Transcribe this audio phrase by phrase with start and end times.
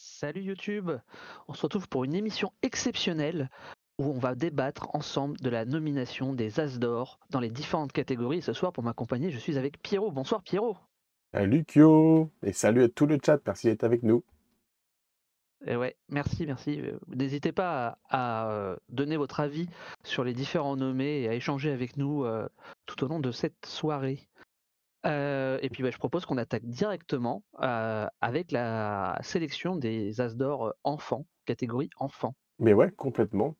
[0.00, 0.92] Salut YouTube,
[1.48, 3.50] on se retrouve pour une émission exceptionnelle
[3.98, 8.40] où on va débattre ensemble de la nomination des As d'or dans les différentes catégories.
[8.40, 10.12] Ce soir, pour m'accompagner, je suis avec Pierrot.
[10.12, 10.76] Bonsoir Pierrot.
[11.34, 14.22] Salut Kyo et salut à tout le chat, merci d'être avec nous.
[15.66, 16.80] Et ouais, merci, merci.
[17.08, 19.68] N'hésitez pas à, à, euh, donner votre avis
[20.04, 22.48] sur les différents nommés et à échanger avec nous euh,
[22.86, 24.28] tout au long de cette soirée.
[25.08, 30.74] Euh, et puis je propose qu'on attaque directement euh, avec la sélection des As d'or
[30.84, 32.34] enfants, catégorie enfants.
[32.58, 33.56] Mais ouais, complètement.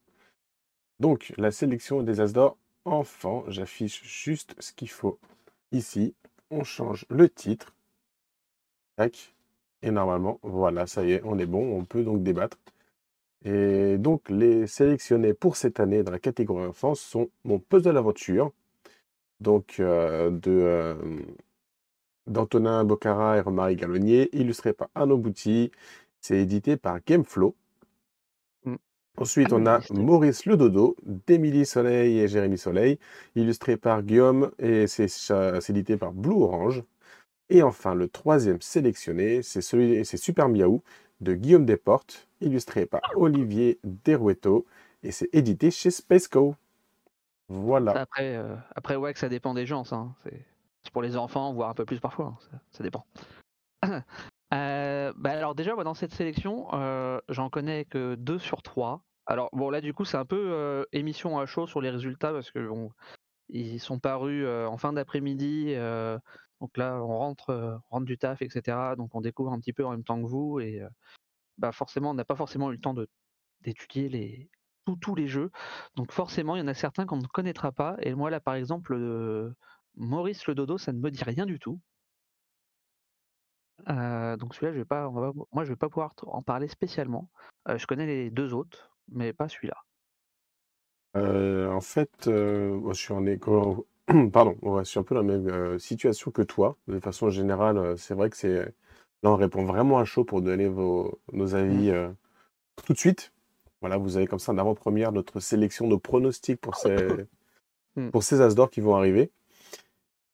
[1.01, 5.19] Donc, la sélection des As d'or enfants, j'affiche juste ce qu'il faut
[5.73, 6.15] ici.
[6.51, 7.74] On change le titre.
[8.96, 9.35] Tac.
[9.83, 11.79] Et normalement, voilà, ça y est, on est bon.
[11.79, 12.59] On peut donc débattre.
[13.45, 18.52] Et donc, les sélectionnés pour cette année dans la catégorie enfants sont mon puzzle aventure.
[19.40, 20.94] Donc, euh, de, euh,
[22.26, 25.70] d'Antonin Bocara et Romaric Galonnier, illustré par Arnaud Bouty.
[26.20, 27.54] C'est édité par Gameflow.
[28.64, 28.76] Mm.
[29.16, 32.98] Ensuite, on a Maurice Le Dodo, d'Émilie Soleil et Jérémy Soleil,
[33.36, 35.09] illustré par Guillaume et c'est
[35.68, 36.82] édité par Blue Orange.
[37.50, 40.82] Et enfin, le troisième sélectionné, c'est celui, c'est Super Miaou
[41.20, 44.66] de Guillaume Desportes, illustré par Olivier Derueto
[45.02, 46.54] et c'est édité chez Spaceco.
[47.49, 47.95] Voilà.
[47.95, 49.96] Ça, après, euh, après, ouais, que ça dépend des gens, ça.
[49.96, 50.15] hein.
[50.24, 52.37] C'est pour les enfants, voire un peu plus parfois.
[52.52, 52.59] hein.
[52.71, 53.07] Ça, dépend.
[54.55, 59.02] Euh, bah alors déjà, dans cette sélection, euh, j'en connais que deux sur trois.
[59.27, 62.51] Alors bon, là, du coup, c'est un peu émission à chaud sur les résultats parce
[62.51, 62.66] que
[63.51, 65.75] ils sont parus en fin d'après-midi.
[66.62, 68.97] donc là, on rentre, euh, du taf, etc.
[68.97, 70.81] Donc on découvre un petit peu en même temps que vous et
[71.59, 72.94] bah forcément, on n'a pas forcément eu le temps
[73.60, 74.50] d'étudier les
[74.88, 75.50] tous, tous les jeux.
[75.97, 77.97] Donc forcément, il y en a certains qu'on ne connaîtra pas.
[78.00, 79.54] Et moi là, par exemple, euh,
[79.97, 81.81] Maurice le Dodo, ça ne me dit rien du tout.
[83.88, 86.69] Euh, donc celui-là, je vais pas, on va moi, je vais pas pouvoir en parler
[86.69, 87.31] spécialement.
[87.69, 89.77] Euh, je connais les deux autres, mais pas celui-là.
[91.15, 93.25] En fait, je suis en.
[94.32, 96.77] Pardon, ouais, je suis un peu dans la même situation que toi.
[96.87, 98.75] De façon générale, c'est vrai que c'est...
[99.22, 102.09] Là, on répond vraiment à chaud pour donner vos, nos avis euh,
[102.87, 103.32] tout de suite.
[103.81, 106.97] Voilà, vous avez comme ça en avant-première notre sélection, nos pronostics pour ces,
[107.99, 108.11] Mm.
[108.11, 109.31] pour ces As d'or qui vont arriver.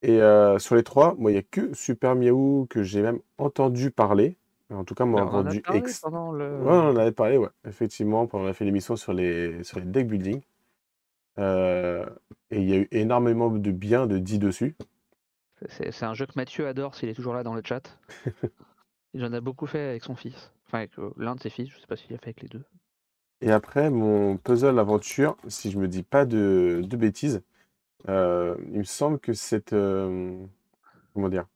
[0.03, 3.21] Et euh, sur les trois, moi, il n'y a que Super Miaou que j'ai même
[3.39, 4.37] entendu parler.
[4.71, 6.01] En tout cas, moi, Alors, on en a entendu parlé ex...
[6.01, 6.59] pendant le.
[6.59, 9.87] Ouais, on en avait parlé, ouais, effectivement, on a fait l'émission sur les, sur les
[9.87, 10.43] deck building.
[11.39, 12.05] Euh,
[12.51, 14.77] et il y a eu énormément de bien de dit dessus.
[15.69, 17.99] C'est un jeu que Mathieu adore s'il est toujours là dans le chat.
[19.15, 20.53] Il en a beaucoup fait avec son fils.
[20.67, 22.49] Enfin, avec euh, l'un de ses fils, je sais pas s'il a fait avec les
[22.49, 22.65] deux.
[23.45, 27.43] Et après, mon puzzle aventure, si je me dis pas de, de bêtises,
[28.09, 29.73] euh, il me semble que c'est.
[29.75, 30.37] euh,
[31.15, 31.47] comment dire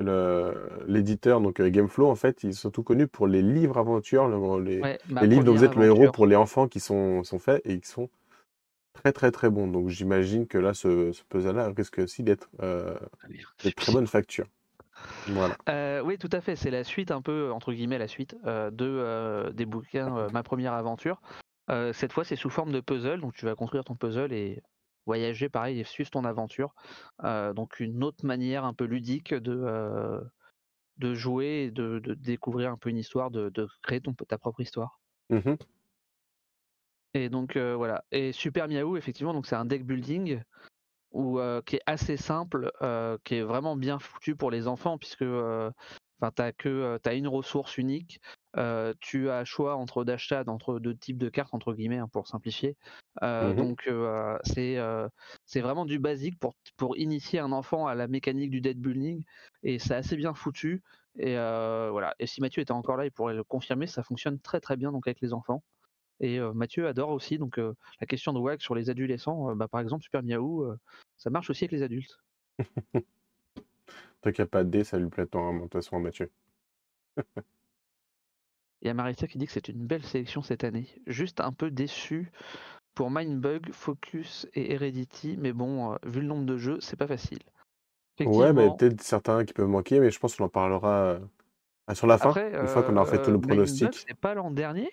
[0.00, 0.54] le-
[0.88, 4.64] L'éditeur, donc euh, Gameflow, en fait, ils sont surtout connus pour les livres aventures, le-
[4.64, 6.12] les, Ouais, ma les livres dont vous première êtes le héros aventure.
[6.12, 8.10] pour les enfants qui sont, sont faits et qui sont
[8.94, 9.68] très très très bons.
[9.68, 12.98] Donc j'imagine que là, ce, ce puzzle-là risque aussi d'être euh,
[13.64, 14.46] de très bonne facture.
[15.28, 15.56] Voilà.
[15.68, 16.56] Euh, oui, tout à fait.
[16.56, 20.42] C'est la suite, un peu, entre guillemets, la suite euh, de, euh, des bouquins Ma
[20.42, 21.20] première aventure.
[21.92, 23.20] Cette fois, c'est sous forme de puzzle.
[23.20, 24.60] Donc, tu vas construire ton puzzle et
[25.06, 26.74] voyager, pareil, et suivre ton aventure.
[27.22, 30.20] Donc, une autre manière un peu ludique de,
[30.96, 34.36] de jouer et de, de découvrir un peu une histoire, de, de créer ton, ta
[34.36, 34.98] propre histoire.
[35.28, 35.56] Mhm.
[37.14, 38.02] Et donc, voilà.
[38.10, 40.42] Et Super Miaou, effectivement, donc c'est un deck building
[41.14, 42.70] euh, qui est assez simple,
[43.24, 47.28] qui est vraiment bien foutu pour les enfants, puisque enfin, tu as, que, t'as une
[47.28, 48.20] ressource unique.
[48.56, 52.26] euh, tu as choix entre d'achat entre deux types de cartes, entre guillemets, hein, pour
[52.26, 52.76] simplifier.
[53.22, 53.56] Euh, Mhm.
[53.56, 54.78] Donc, euh, c'est
[55.46, 59.24] c'est vraiment du basique pour, pour initier un enfant à la mécanique du deck building.
[59.62, 60.82] Et c'est assez bien foutu.
[61.18, 62.14] Et voilà.
[62.18, 63.86] Et si Mathieu était encore là, il pourrait le confirmer.
[63.86, 65.62] Ça fonctionne très très bien donc avec les enfants.
[66.20, 67.38] Et Mathieu adore aussi.
[67.38, 70.66] Donc la question de WAG sur les adolescents, bah, par exemple Super Miaou,
[71.20, 72.18] ça marche aussi avec les adultes.
[74.22, 76.00] Tant qu'il n'y a pas de dé, ça lui plaît tant, de toute façon, à
[76.00, 76.30] Mathieu.
[78.82, 80.88] Il y a Marissa qui dit que c'est une belle sélection cette année.
[81.06, 82.32] Juste un peu déçu
[82.94, 87.06] pour Mindbug, Focus et Heredity, mais bon, euh, vu le nombre de jeux, c'est pas
[87.06, 87.40] facile.
[88.20, 91.20] Ouais, mais peut-être certains qui peuvent manquer, mais je pense qu'on en parlera euh,
[91.94, 93.94] sur la fin, après, une fois qu'on aura fait tout euh, le pronostic.
[93.94, 94.90] c'est pas l'an dernier?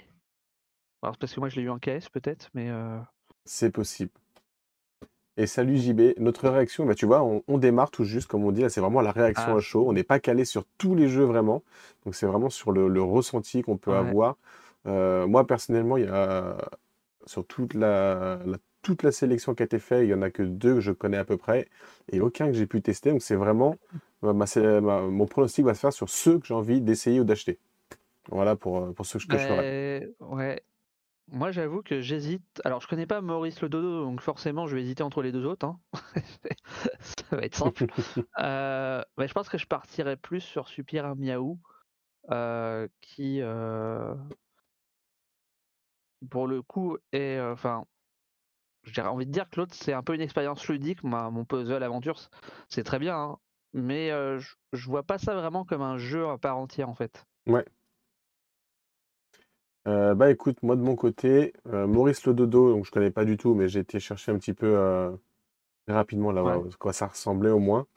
[1.01, 3.00] Alors parce que moi je l'ai eu en KS peut-être, mais euh,
[3.45, 4.12] C'est possible.
[5.39, 8.51] Et salut JB, notre réaction, bah, tu vois, on, on démarre tout juste, comme on
[8.51, 9.57] dit, là c'est vraiment la réaction Ah.
[9.57, 9.86] à chaud.
[9.88, 11.62] On n'est pas calé sur tous les jeux vraiment,
[12.06, 13.98] donc c'est vraiment sur le, le ressenti qu'on peut Ouais.
[13.98, 14.38] avoir.
[14.88, 16.57] Euh, moi personnellement, il y a
[17.25, 20.30] sur toute la, la- toute la sélection qui a été faite, il y en a
[20.30, 21.68] que deux que je connais à peu près
[22.12, 23.12] et aucun que j'ai pu tester.
[23.12, 23.75] Donc c'est vraiment
[24.22, 27.25] ma- ma- ma- mon pronostic va se faire sur ceux que j'ai envie d'essayer ou
[27.25, 27.60] d'acheter.
[28.30, 29.28] Voilà pour, euh, pour ce que je
[30.22, 30.63] ouais.
[31.29, 32.62] Moi, j'avoue que j'hésite.
[32.63, 35.45] Alors, je connais pas Maurice le Dodo, donc forcément, je vais hésiter entre les deux
[35.45, 35.65] autres.
[35.65, 35.79] hein.
[37.00, 37.85] Ça va être simple.
[38.39, 41.59] Euh, mais je pense que je partirais plus sur Super Miaou,
[42.31, 44.15] euh, qui, euh,
[46.29, 47.39] pour le coup, est.
[47.39, 47.85] Enfin,
[48.83, 51.03] j'ai envie de dire que l'autre, c'est un peu une expérience ludique.
[51.03, 52.19] Mon puzzle aventure,
[52.69, 53.38] c'est très bien, hein,
[53.74, 57.25] mais je, je vois pas ça vraiment comme un jeu à part entière, en fait.
[57.47, 57.65] Ouais.
[59.88, 63.24] Euh, bah écoute, moi de mon côté, euh, Maurice le Dodo, donc je connais pas
[63.24, 65.12] du tout, mais j'ai été chercher un petit peu euh,
[65.86, 66.54] très rapidement là, Ouais.
[66.54, 67.88] à quoi ça ressemblait au moins.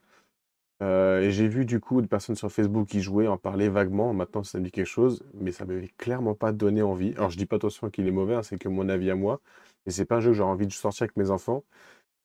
[0.83, 4.15] Euh, et j'ai vu du coup des personnes sur Facebook qui jouaient, en parlaient vaguement.
[4.15, 7.13] Maintenant, ça me dit quelque chose, mais ça m'avait clairement pas donné envie.
[7.17, 9.41] Alors, je dis pas attention qu'il est mauvais, hein, c'est que mon avis à moi.
[9.87, 11.65] Et c'est pas un jeu que j'aurais envie de sortir avec mes enfants.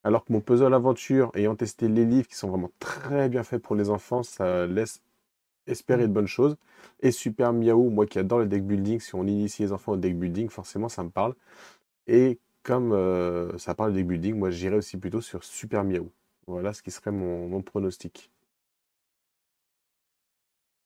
[0.03, 3.61] Alors que mon puzzle aventure, ayant testé les livres qui sont vraiment très bien faits
[3.61, 5.01] pour les enfants, ça laisse
[5.67, 6.57] espérer de bonnes choses.
[7.01, 9.97] Et Super Miaou, moi qui adore le deck building, si on initie les enfants au
[9.97, 11.35] deck building, forcément ça me parle.
[12.07, 16.11] Et comme euh, ça parle de deck building, moi j'irais aussi plutôt sur Super Miaou.
[16.47, 18.31] Voilà ce qui serait mon, mon pronostic.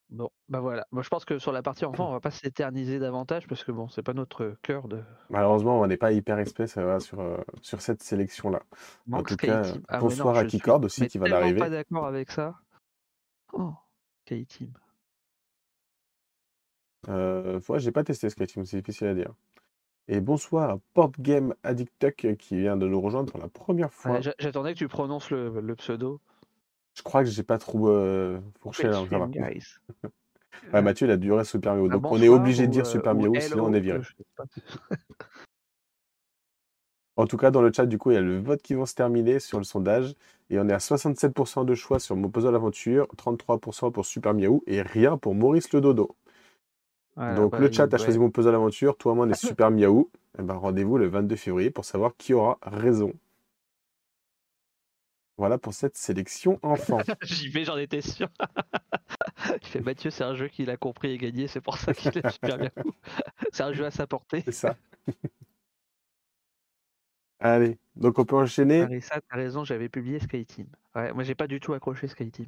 [0.10, 0.88] Bon, bah voilà.
[0.92, 3.72] Moi, je pense que sur la partie enfant, on va pas s'éterniser davantage parce que
[3.72, 5.04] bon, c'est pas notre cœur de.
[5.30, 8.64] Malheureusement, on n'est pas hyper expert ça va, sur, euh, sur cette sélection-là.
[9.12, 9.84] En tout cas, Team.
[9.88, 11.60] Ah, non, bonsoir à je suis Keycord aussi qui va d'arriver.
[11.60, 12.56] pas d'accord avec ça.
[13.54, 13.74] Oh,
[14.30, 14.72] Sky Team?
[17.08, 19.34] Euh, ouais, j'ai pas testé Skyteam, c'est difficile à dire.
[20.08, 23.92] Et bonsoir à Port Game Addict Tuck qui vient de nous rejoindre pour la première
[23.92, 24.20] fois.
[24.20, 26.20] Ouais, J'attendais que tu prononces le, le pseudo.
[26.96, 29.04] Je crois que j'ai pas trop euh, fourché là.
[29.06, 29.78] Stream, guys.
[30.74, 31.88] Ouais, Mathieu, il a duré Super Miaou.
[31.90, 33.80] Ah, Donc on est bonsoir obligé de dire euh, Super Miaou, hello, sinon on est
[33.80, 34.02] viré.
[37.19, 38.86] En tout cas, dans le chat, du coup, il y a le vote qui vont
[38.86, 40.16] se terminer sur le sondage.
[40.50, 44.63] Et on est à 67% de choix sur mon puzzle aventure, 33% pour Super Miaou
[44.68, 46.16] et rien pour Maurice le Dodo.
[47.18, 49.69] Voilà, Donc bah, le chat a choisi mon puzzle aventure, toi, moi, on est Super
[49.69, 50.10] Miaou.
[50.38, 53.12] Et ben, rendez-vous le 22 février pour savoir qui aura raison.
[55.38, 57.00] Voilà pour cette sélection enfant.
[57.24, 58.30] J'y vais, j'en étais sûr.
[59.62, 62.18] Il fait Mathieu, c'est un jeu qu'il a compris et gagné, c'est pour ça qu'il
[62.18, 62.71] est super bien.
[63.51, 64.42] C'est un jeu à sa portée.
[64.45, 64.77] C'est ça.
[67.39, 68.81] Allez, donc on peut enchaîner.
[68.81, 70.68] Marissa, t'as raison, j'avais publié SkyTeam.
[70.95, 72.47] Ouais, moi j'ai pas du tout accroché SkyTeam.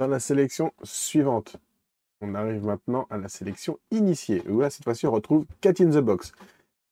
[0.00, 1.56] dans la sélection suivante.
[2.22, 5.90] On arrive maintenant à la sélection initiée, où là, cette fois-ci, on retrouve Cat in
[5.90, 6.32] the Box.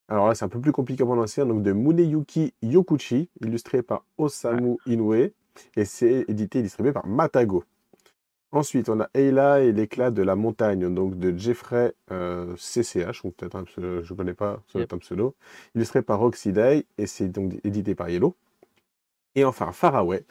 [0.08, 4.04] Alors là, c'est un peu plus compliqué à prononcer, donc de Muneyuki Yokuchi, illustré par
[4.18, 7.64] Osamu Inoue, et c'est édité et distribué par Matago.
[8.50, 13.30] Ensuite, on a Eila et l'éclat de la montagne, donc de Jeffrey euh, CCH, ou
[13.30, 15.34] peut-être un pseudo, je ne connais pas, ça être un pseudo,
[15.74, 18.34] illustré par Roxy Day, et c'est donc édité par Yellow.
[19.34, 20.24] Et enfin, Faraway,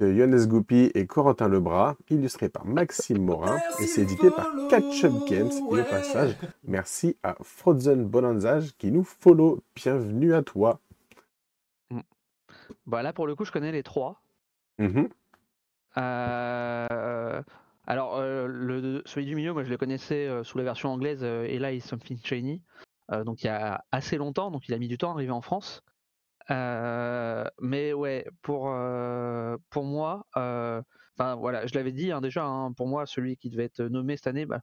[0.00, 5.04] de Yones Goupy et Corentin Lebras, illustré par Maxime Morin, et c'est édité par Catch
[5.04, 5.52] Up Games.
[5.52, 9.62] Et au passage, merci à Frozen Bonanzage qui nous follow.
[9.76, 10.80] Bienvenue à toi.
[12.86, 14.20] Bah là pour le coup je connais les trois.
[14.78, 14.98] Mhm.
[14.98, 15.08] Euh,
[17.86, 21.22] Alors euh, le, celui du milieu, moi je le connaissais euh, sous la version anglaise
[21.22, 22.62] euh, Ella is Something Shiny.
[23.12, 25.32] Euh, donc il y a assez longtemps, donc il a mis du temps à arriver
[25.32, 25.82] en France.
[26.50, 30.82] Euh, mais ouais, pour, euh, pour moi, euh,
[31.16, 34.16] enfin voilà, je l'avais dit hein, déjà, hein, pour moi, celui qui devait être nommé
[34.16, 34.60] cette année, bah,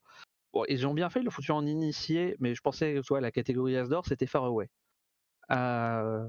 [0.67, 3.77] ils ont bien fait, ils le foutu en initié, mais je pensais que la catégorie
[3.77, 4.69] Asdor, c'était Faraway.
[5.51, 6.27] Euh,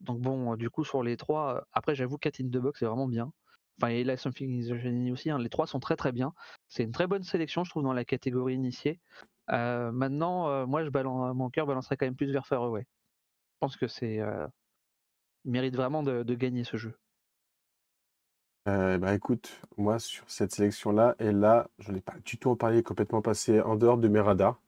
[0.00, 2.80] donc bon, euh, du coup, sur les trois, euh, après j'avoue, Cat in the Box,
[2.80, 3.32] c'est vraiment bien.
[3.80, 6.32] Enfin, et là, Something is a Genie aussi, hein, les trois sont très très bien.
[6.68, 9.00] C'est une très bonne sélection, je trouve, dans la catégorie initiée.
[9.50, 12.82] Euh, maintenant, euh, moi, je balance, mon cœur balancerait quand même plus vers Faraway.
[12.82, 14.20] Je pense que c'est.
[14.20, 14.46] euh,
[15.44, 16.94] il mérite vraiment de, de gagner ce jeu.
[18.66, 22.56] Euh, bah écoute, moi sur cette sélection-là, et là, je n'ai pas du tout en
[22.56, 24.58] parlé, complètement passé en dehors de mes radars.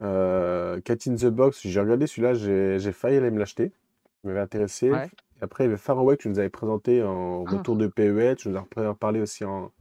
[0.00, 3.72] Euh, Cat in the Box, j'ai regardé celui-là, j'ai j'ai failli aller me l'acheter.
[4.22, 4.90] Il m'avait intéressé.
[4.90, 5.10] Ouais.
[5.40, 7.50] Après, il y avait Faraway que tu nous avais présenté en Ah.
[7.56, 8.36] retour de PES.
[8.36, 9.72] Tu nous as parlé aussi en,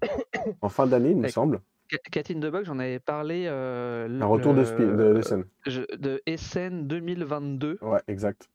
[0.62, 1.62] en fin d'année, il me semble.
[1.90, 3.46] Ca- Cat in the Box, j'en avais parlé.
[3.48, 5.22] euh, Un retour de, Spi- de,
[5.66, 8.48] je- de Essen 2022, Ouais, exact.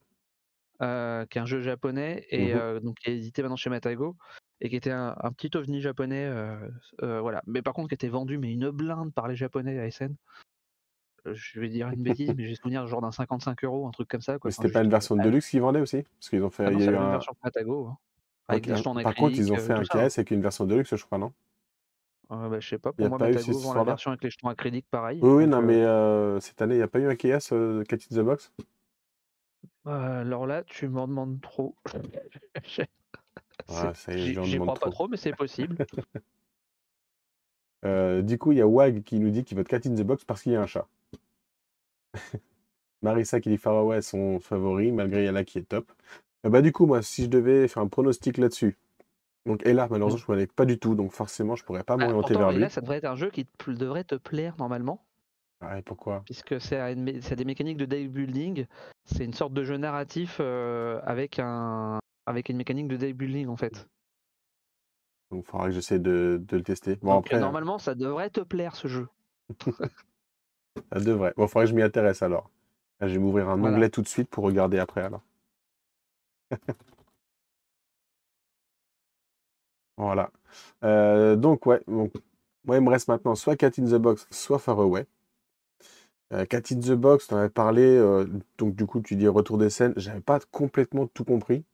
[0.82, 2.60] euh, qui est un jeu japonais et Mhm.
[2.60, 4.16] euh, donc qui est édité maintenant chez Matago
[4.60, 6.56] et qui était un, un petit ovni japonais, euh,
[7.02, 7.42] euh, voilà.
[7.46, 10.14] Mais par contre, qui était vendu mais une blinde par les japonais à Essen.
[11.26, 14.08] Euh, Je vais dire une bêtise, mais j'ai souvenir genre d'un 55 euros, un truc
[14.08, 14.38] comme ça.
[14.38, 14.48] Quoi.
[14.50, 16.02] Mais Enfin, c'était pas une version euh, de luxe qu'ils vendaient aussi?
[16.02, 16.66] Parce qu'ils ont fait.
[16.66, 17.86] ah non, il y a c'est eu la même un- version que Matago.
[17.88, 17.98] hein.
[18.48, 20.08] Avec Ok, des jetons en Par contre, ils ont acrylique, fait euh, un ça, hein.
[20.08, 21.32] KS avec une version de luxe, je crois, non?
[22.30, 24.10] Euh, bah, je sais pas, Y pour a moi, pas eu Matago vend la version
[24.10, 25.18] avec les jetons acryliques pareil.
[25.22, 27.84] Oui, non, euh, mais euh, cette année, il n'y a pas eu un KS euh,
[27.84, 28.52] Cat in the Box?
[29.86, 31.74] euh, alors là, tu m'en demandes trop.
[33.68, 35.08] Est, J'y crois pas trop.
[35.08, 35.76] mais c'est possible.
[37.84, 40.00] Euh, du coup, il y a Wag qui nous dit qu'il vote Cat in the
[40.02, 40.88] Box parce qu'il y a un chat.
[43.02, 45.92] Marissa qui dit Faraway est son favori, malgré Yala qui est top.
[46.46, 48.78] Euh, bah, du coup, moi, si je devais faire un pronostic là-dessus,
[49.46, 52.06] donc Ella, malheureusement, je ne connais pas du tout, donc forcément, je pourrais pas Bah,
[52.06, 52.58] m'orienter vers lui.
[52.58, 55.04] Ella, ça devrait être un jeu qui devrait te plaire normalement,
[55.62, 56.22] Ouais, pourquoi?
[56.24, 56.94] Puisque c'est
[57.36, 58.66] des mécaniques de deck building.
[59.04, 63.48] C'est une sorte de jeu narratif euh, avec un avec une mécanique de deck building
[63.48, 63.88] en fait.
[65.30, 66.96] Donc, il faudra que j'essaie de, de le tester.
[66.96, 69.08] Bon, Donc après, normalement, ça devrait te plaire ce jeu.
[70.92, 71.32] ça devrait.
[71.36, 72.50] Bon, il faudrait que je m'y intéresse alors.
[73.00, 73.76] Là, je vais m'ouvrir un Voilà.
[73.76, 75.22] onglet tout de suite pour regarder après alors.
[79.96, 80.30] Voilà.
[80.82, 81.80] Euh, donc, ouais.
[81.86, 82.12] Donc,
[82.64, 85.06] moi, il me reste maintenant soit Cat in the Box, soit Faraway.
[86.32, 87.82] Euh, Cat in the Box, tu en avais parlé.
[87.84, 88.26] euh,
[88.58, 89.92] donc, du coup, tu dis retour des scènes.
[89.96, 91.64] J'avais pas complètement tout compris.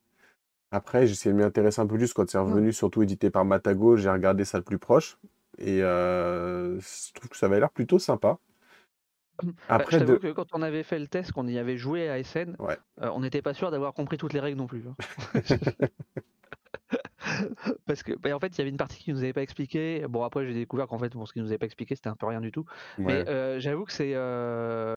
[0.71, 3.43] Après, j'ai essayé de m'y intéresser un peu plus quand c'est revenu, surtout édité par
[3.43, 3.97] Matago.
[3.97, 5.17] J'ai regardé ça le plus proche.
[5.57, 8.37] Et je trouve que ça avait l'air plutôt sympa.
[9.43, 10.05] Bah, Après, je de...
[10.05, 12.77] t'avoue que quand on avait fait le test, qu'on y avait joué à SN, Ouais.
[13.01, 14.83] euh, on n'était pas sûr d'avoir compris toutes les règles non plus.
[14.87, 14.95] hein.
[17.85, 20.05] Parce que, bah, en fait, il y avait une partie qui nous avait pas expliqué.
[20.09, 22.15] Bon, après, j'ai découvert qu'en fait, bon, ce qui nous avait pas expliqué, c'était un
[22.15, 22.65] peu rien du tout.
[22.99, 23.23] ouais.
[23.23, 24.93] Mais euh, j'avoue que c'est euh,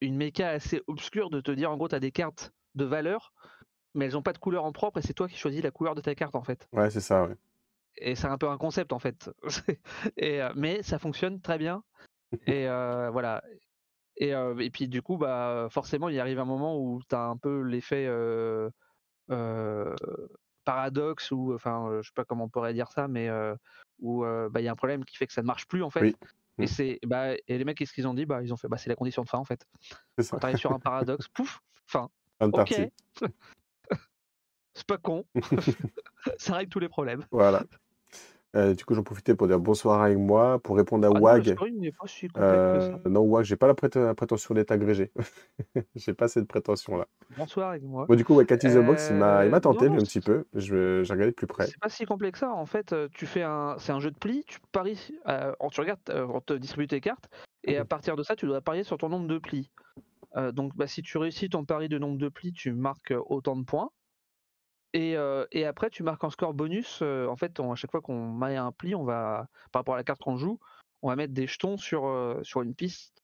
[0.00, 3.32] une méca assez obscure de te dire, en gros, tu as des cartes de valeur,
[3.94, 5.94] mais elles ont pas de couleur en propre, et c'est toi qui choisis la couleur
[5.94, 6.68] de ta carte, en fait.
[6.72, 7.36] Ouais, c'est ça, ouais.
[7.98, 9.30] Et c'est un peu un concept, en fait.
[10.16, 11.82] et, mais ça fonctionne très bien.
[12.46, 13.42] Et euh, voilà.
[14.16, 17.24] Et, euh, et puis du coup, bah forcément, il arrive un moment où tu as
[17.24, 18.08] un peu l'effet
[20.64, 23.30] paradoxe ou enfin, je sais pas comment on pourrait dire ça, mais
[24.00, 25.90] où bah, il y a un problème qui fait que ça ne marche plus en
[25.90, 26.00] fait.
[26.00, 26.16] Oui.
[26.58, 26.68] Et Mm.
[26.68, 28.24] c'est bah et les mecs qu'est-ce qu'ils ont dit?
[28.24, 29.66] Bah ils ont fait bah c'est la condition de fin en fait.
[30.16, 30.30] C'est ça.
[30.30, 32.08] Quand tu arrives sur un paradoxe, pouf, fin.
[32.40, 32.74] Ok.
[34.72, 35.24] C'est pas con.
[36.38, 37.24] ça règle tous les problèmes.
[37.30, 37.62] Voilà.
[38.56, 41.52] Euh, du coup, j'en profitais pour dire bonsoir avec moi, pour répondre à Ah Wag.
[41.52, 43.00] scoring n'est pas si complexe que ça.
[43.06, 45.12] Euh, non, Wag, j'ai pas la, prét- la prétention d'être agrégé.
[45.94, 47.06] j'ai pas cette prétention-là.
[47.36, 48.06] Bonsoir avec moi.
[48.08, 50.46] Bon, du coup, ouais, Cat Box, il m'a Euh, tenté, non, un petit peu.
[50.54, 51.66] J'ai regardé de plus près.
[51.66, 52.52] C'est pas si complexe que ça.
[52.52, 54.42] En fait, tu fais un, c'est un jeu de plis.
[54.46, 55.12] Tu paries,
[55.70, 56.00] tu regardes,
[56.32, 57.28] on te distribue tes cartes,
[57.64, 59.70] et à partir de ça, tu dois parier sur ton nombre de plis.
[60.52, 63.64] Donc, bah, si tu réussis ton pari de nombre de plis, tu marques autant de
[63.64, 63.90] points.
[64.96, 67.00] Et, euh, et après, tu marques un score bonus.
[67.02, 69.98] euh, en fait, à chaque fois qu'on met un pli, on va, par rapport à
[69.98, 70.58] la carte qu'on joue,
[71.02, 73.22] on va mettre des jetons sur, euh, sur une piste.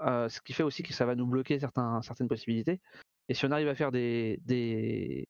[0.00, 2.80] Ce qui fait aussi que ça va nous bloquer certaines possibilités.
[3.28, 5.28] Et si on arrive à faire des, des,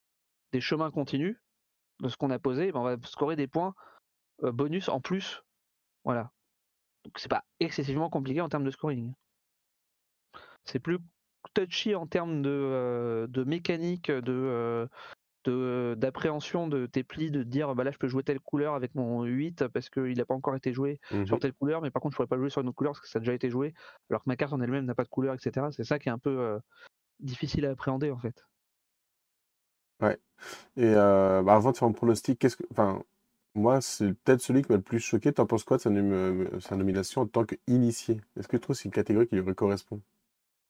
[0.53, 1.37] des chemins continus
[2.01, 3.75] de ce qu'on a posé, ben on va scorer des points
[4.41, 5.43] bonus en plus.
[6.05, 6.33] Voilà.
[7.05, 9.13] Donc c'est pas excessivement compliqué en termes de scoring.
[10.65, 10.99] C'est plus
[11.53, 14.89] touchy en termes de, de mécanique, de,
[15.49, 18.41] euh, de- d'appréhension de tes plis, de te dire bah là je peux jouer telle
[18.41, 21.27] couleur avec mon 8 parce qu'il n'a pas encore été joué Mhm.
[21.27, 23.01] sur telle couleur, mais par contre je pourrais pas jouer sur une autre couleur parce
[23.01, 23.75] que ça a déjà été joué,
[24.11, 25.71] alors que ma carte en elle-même n'a pas de couleur, etc.
[25.73, 26.59] C'est ça qui est un peu euh,
[27.21, 28.45] difficile à appréhender en fait.
[30.77, 32.65] Et euh, bah, avant de faire mon pronostic, qu'est-ce que.
[32.71, 33.03] Enfin,
[33.55, 35.33] moi, c'est peut-être celui qui m'a le plus choqué.
[35.33, 38.21] T'en penses quoi de sa, nom- sa nomination en tant qu'initié?
[38.37, 40.01] Est-ce que tu trouves que c'est une catégorie qui lui correspond?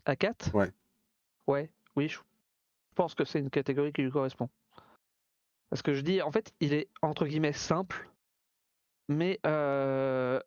[0.04, 0.70] À 4 Ouais.
[1.48, 2.18] Ouais, oui, je
[2.94, 4.48] pense que c'est une catégorie qui lui correspond.
[5.70, 8.08] Parce que je dis, en fait, il est entre guillemets simple,
[9.08, 10.40] mais euh,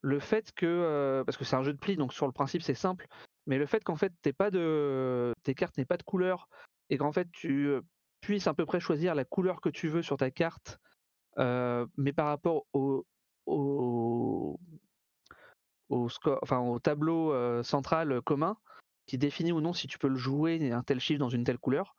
[0.00, 0.66] le fait que.
[0.66, 3.06] euh, parce que c'est un jeu de pli, donc sur le principe c'est simple,
[3.46, 6.48] mais le fait qu'en fait t'aies pas de, tes cartes n'aient pas de couleur,
[6.90, 7.82] et qu'en fait tu euh,
[8.20, 10.78] puisses à peu près choisir la couleur que tu veux sur ta carte,
[11.36, 13.04] mais par rapport au,
[13.46, 14.58] au,
[16.08, 18.56] score, enfin, au tableau central commun
[19.06, 21.58] qui définit ou non si tu peux le jouer un tel chiffre dans une telle
[21.58, 21.96] couleur.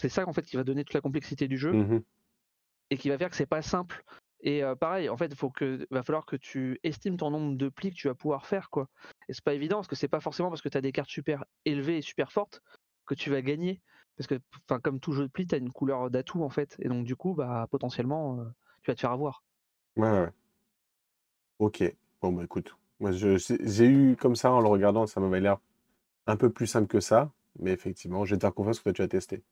[0.00, 2.02] C'est ça en fait qui va donner toute la complexité du jeu Mhm.
[2.90, 4.04] et qui va faire que c'est pas simple.
[4.42, 7.56] Et euh, pareil, en fait, il faut que, va falloir que tu estimes ton nombre
[7.56, 8.88] de plis que tu vas pouvoir faire, quoi.
[9.28, 11.10] Et c'est pas évident parce que c'est pas forcément parce que tu as des cartes
[11.10, 12.62] super élevées et super fortes
[13.06, 13.80] que tu vas gagner.
[14.16, 14.36] Parce que,
[14.68, 16.76] enfin, comme tout jeu de pli, tu as une couleur d'atout en fait.
[16.78, 18.44] Et donc du coup, bah potentiellement, euh,
[18.82, 19.42] tu vas te faire avoir.
[19.96, 20.30] Ouais, ouais.
[21.58, 21.82] Ok.
[22.22, 22.76] Bon, bah écoute.
[23.00, 25.58] Moi, j'ai j'ai eu comme ça, en le regardant, ça m'avait l'air
[26.26, 27.32] un peu plus simple que ça.
[27.58, 29.42] Mais effectivement, je vais te faire confiance que toi, tu as testé.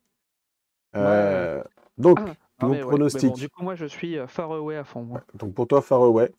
[0.96, 1.62] Euh,
[1.98, 2.18] donc,
[2.58, 3.30] Ah, mon ouais, pronostic.
[3.30, 5.02] bon, du coup, moi, je suis euh, far away à fond.
[5.02, 5.20] moi.
[5.34, 6.32] Donc pour toi, Faraway.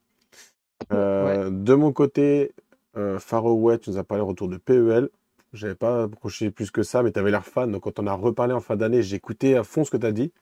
[0.92, 2.54] Euh, De mon côté,
[2.96, 5.10] euh, Faraway, tu nous as parlé retour de PEL.
[5.54, 7.72] J'avais pas approché plus que ça, mais tu avais l'air fan.
[7.72, 10.06] Donc quand on a reparlé en fin d'année, j'ai écouté à fond ce que tu
[10.06, 10.34] as dit.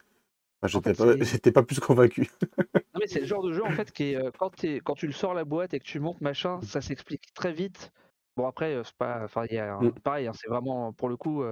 [0.62, 2.30] Enfin, j'étais fait, pas, plus convaincu.
[2.96, 5.34] Non, mais c'est le genre de jeu en fait qui est quand, tu le sors
[5.34, 7.92] la boîte et que tu montes machin, ça s'explique très vite.
[8.38, 9.92] Bon après c'est pas, enfin il y a un- Mm.
[10.02, 11.44] pareil, hein, c'est vraiment pour le coup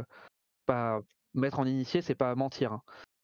[0.65, 1.01] pas
[1.33, 2.73] mettre en initié, c'est pas mentir.
[2.73, 2.81] hein.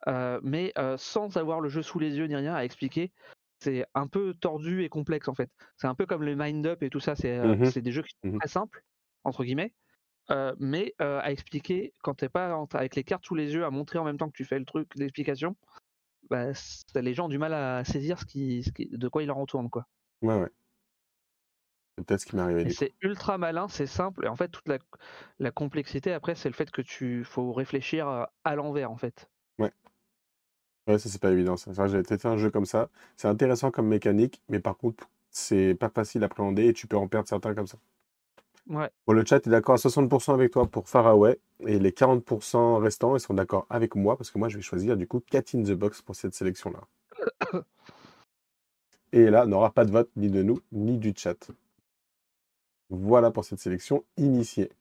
[0.07, 3.11] Euh, mais euh, sans avoir le jeu sous les yeux ni rien à expliquer,
[3.59, 5.49] c'est un peu tordu et complexe en fait.
[5.77, 7.15] C'est un peu comme le Mind Up et tout ça.
[7.15, 7.65] C'est Mhm.
[7.65, 8.39] c'est des jeux qui sont Mhm.
[8.39, 8.83] très simples
[9.25, 9.73] entre guillemets,
[10.31, 13.69] euh, mais euh, à expliquer quand t'es pas avec les cartes sous les yeux, à
[13.69, 15.55] montrer en même temps que tu fais le truc l'explication.
[16.29, 16.45] Bah,
[16.95, 19.35] les gens ont du mal à saisir ce qui, ce qui- de quoi il en
[19.35, 19.85] retourne quoi.
[20.21, 20.49] Ouais, ouais.
[21.99, 24.25] C'est peut-être ce qui m'est arrivé c'est ultra malin, c'est simple.
[24.25, 24.77] Et en fait, toute la,
[25.39, 29.29] la complexité après, c'est le fait que tu faut réfléchir euh, à l'envers en fait.
[30.87, 31.55] Ouais, ça, c'est pas évident.
[31.55, 32.89] C'est vrai que j'avais testé un jeu comme ça.
[33.15, 36.97] C'est intéressant comme mécanique, mais par contre, c'est pas facile à appréhender et tu peux
[36.97, 37.77] en perdre certains comme ça.
[38.67, 38.89] Ouais.
[39.05, 43.15] Bon, le chat est d'accord à 60% avec toi pour Faraway et les 40% restants,
[43.15, 45.61] ils sont d'accord avec moi parce que moi, je vais choisir du coup Cat in
[45.61, 46.81] the Box pour cette sélection-là.
[49.11, 51.49] Et là, n'aura pas de vote ni de nous, ni du chat.
[52.89, 54.71] Voilà pour cette sélection initiée.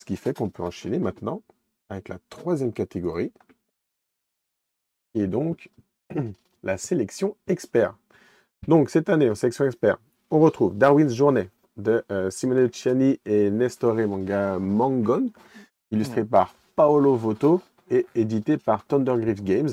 [0.00, 1.42] Ce qui fait qu'on peut enchaîner maintenant
[1.88, 3.32] avec la troisième catégorie,
[5.12, 5.70] qui est donc
[6.62, 7.96] la sélection expert.
[8.68, 9.98] Donc cette année, en sélection expert,
[10.30, 15.30] on retrouve Darwin's Journée de euh, Simone Luciani et Nestore Manga Mangon,
[15.90, 17.60] illustré par Paolo Voto
[17.90, 19.70] et édité par Thundergriff Games.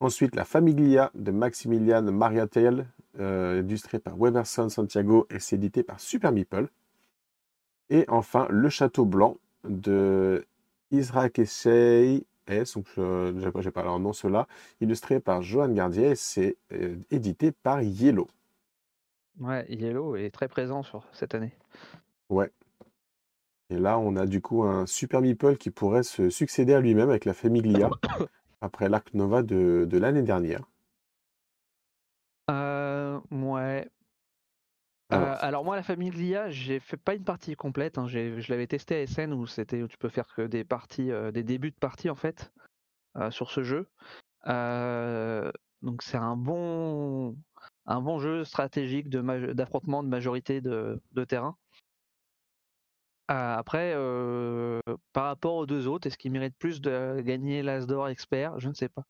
[0.00, 2.86] Ensuite, La Famiglia de Maximilian Mariatel,
[3.20, 6.68] euh, illustré par Weberson Santiago et c'est édité par Super Meeple.
[7.90, 10.46] Et enfin, Le Château Blanc de
[10.90, 14.46] Isaac Essay S, donc je n'ai pas leur nom cela,
[14.80, 18.28] illustré par Johan Gardier et c'est euh, édité par Yellow.
[19.40, 21.52] Ouais, Yellow est très présent sur cette année.
[22.28, 22.50] Ouais.
[23.70, 27.08] Et là, on a du coup un Super Meeple qui pourrait se succéder à lui-même
[27.08, 27.90] avec la Famiglia
[28.60, 30.62] après l'Arc Nova de, de l'année dernière.
[32.50, 33.88] Euh, ouais.
[35.10, 37.98] Alors, Euh, alors moi la Famiglia, j'ai fait pas une partie complète.
[37.98, 41.10] hein, je l'avais testé à SN où c'était où tu peux faire que des parties,
[41.10, 42.52] euh, des débuts de partie en fait
[43.16, 43.88] euh, sur ce jeu.
[45.82, 47.36] Donc c'est un bon,
[47.86, 51.56] un bon jeu stratégique de ma- d'affrontement de majorité de, de terrain.
[53.28, 53.94] Après,
[55.12, 58.58] par rapport aux deux autres, est-ce qu'ils méritent plus de gagner l'As d'or expert?
[58.60, 59.04] Je ne sais pas.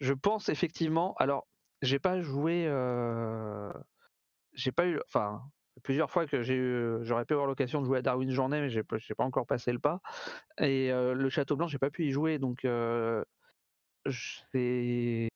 [0.00, 1.14] Je pense effectivement.
[1.18, 1.46] Alors,
[1.82, 2.64] j'ai pas joué.
[4.52, 5.00] j'ai pas eu.
[5.06, 5.42] Enfin,
[5.82, 8.70] plusieurs fois que j'ai eu, j'aurais pu avoir l'occasion de jouer à Darwin Journée, mais
[8.70, 10.00] j'ai pas, j'ai pas encore passé le pas.
[10.58, 13.22] Et le Château Blanc, j'ai pas pu y jouer, donc je
[14.52, 15.28] c'est-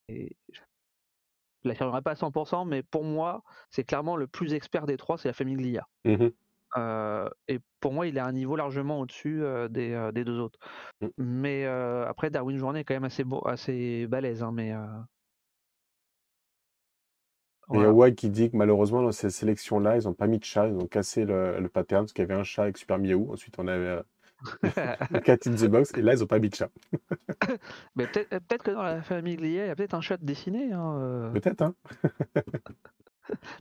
[1.66, 5.18] je l'affirmerai pas à 100%, mais pour moi, c'est clairement le plus expert des trois,
[5.18, 5.86] c'est la Famiglia.
[6.04, 6.32] mhm.
[6.76, 10.24] Euh, et pour moi, il est à un niveau largement au-dessus euh, des, euh, des
[10.24, 10.58] deux autres.
[11.00, 11.06] Mm.
[11.16, 14.42] Mais après, Darwin Journée est quand même assez, beau, assez balèze.
[14.42, 14.72] hein, mais,
[17.70, 17.92] euh, Et il y a voilà.
[17.92, 20.76] Wai qui dit que malheureusement, dans ces sélections-là, ils n'ont pas mis de chat, ils
[20.76, 23.32] ont cassé le, le pattern, parce qu'il y avait un chat avec Super Miaou.
[23.32, 24.02] Ensuite, on avait euh,
[25.24, 26.70] Cat in the Box, et là, ils n'ont pas mis de chat.
[27.96, 30.72] mais peut-être peut que dans la Famiglia, il y a peut-être un chat dessiné.
[30.72, 31.30] hein, euh.
[31.32, 31.74] Peut-être, hein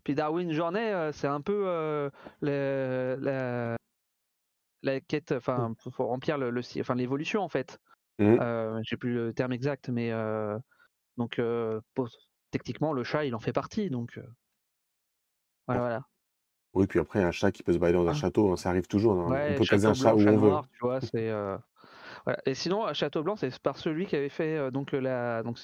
[0.03, 2.09] Puis Darwin Journée, euh, c'est un peu euh,
[2.41, 3.75] le- la,
[4.83, 7.79] la quête, enfin, faut faut remplir le, enfin, l'évolution en fait.
[8.19, 8.37] Mhm.
[8.39, 10.57] Euh, J'ai plus le terme exact, mais euh,
[11.17, 12.09] donc euh, pour-
[12.51, 13.89] techniquement, le chat, il en fait partie.
[13.89, 14.23] Donc euh,
[15.67, 16.05] voilà, voilà.
[16.73, 18.13] Oui, puis après, un chat qui peut se balader dans un Ah.
[18.13, 19.13] château, hein, ça arrive toujours.
[19.13, 19.31] hein.
[19.31, 20.49] Ouais, on peut caser un chat où on veut.
[20.49, 21.57] noir, tu vois, euh,
[22.25, 22.39] voilà.
[22.45, 25.57] Et sinon, Château Blanc, c'est par celui qui avait fait euh, donc la, donc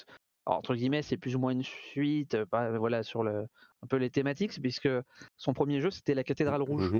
[0.46, 2.46] alors, entre guillemets, c'est plus ou moins une suite, euh,
[2.78, 3.46] voilà, sur le
[3.82, 4.88] un peu les thématiques, puisque
[5.36, 6.92] son premier jeu c'était la Cathédrale Rouge.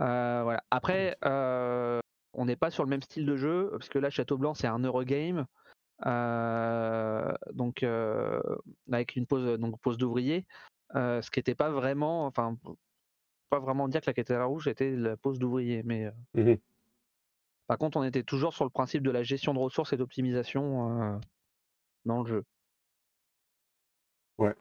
[0.00, 0.62] Euh, voilà.
[0.70, 2.00] Après, euh,
[2.32, 4.66] on n'est pas sur le même style de jeu, parce que là, Château Blanc, c'est
[4.66, 5.46] un Eurogame.
[6.06, 8.40] Euh, donc euh,
[8.90, 10.46] avec une pause donc pause d'ouvrier,
[10.94, 12.56] euh, ce qui n'était pas vraiment, enfin
[13.50, 16.58] pas vraiment dire que la cathédrale rouge était la pause d'ouvrier, mais Mhm.
[17.66, 21.20] par contre on était toujours sur le principe de la gestion de ressources et d'optimisation
[22.04, 22.44] dans le jeu.
[24.38, 24.54] Ouais.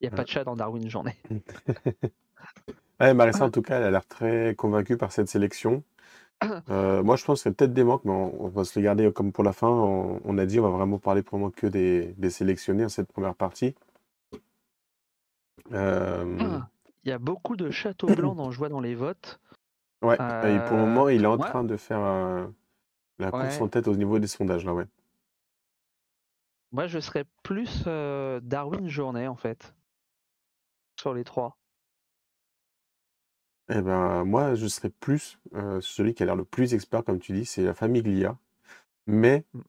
[0.00, 1.16] Il n'y a pas de chat dans Darwin Journée.
[2.98, 5.84] Ouais, Marissa, en tout cas, elle a l'air très convaincue par cette sélection.
[6.70, 8.78] Euh, moi, je pense qu'il y a peut-être des manques, mais on, on va se
[8.78, 9.68] les garder comme pour la fin.
[9.68, 13.10] On, on a dit, on va vraiment parler probablement que des, des sélectionnés en cette
[13.12, 13.74] première partie.
[15.72, 16.60] Euh,
[17.04, 19.40] Il y a beaucoup de châteaux blancs dont je vois dans les votes.
[20.02, 21.48] ouais, et pour le Euh, moment, il est en ouais.
[21.48, 22.46] train de faire euh,
[23.18, 23.62] la course Ouais.
[23.62, 24.86] en tête au niveau des sondages, là, ouais.
[26.72, 29.74] Moi je serais plus euh, Darwin Journée en fait.
[31.00, 31.56] Sur les trois.
[33.68, 37.18] Eh ben, moi, je serais plus euh, celui qui a l'air le plus expert, comme
[37.18, 38.36] tu dis, c'est la Famiglia.
[39.06, 39.60] Mais Mm.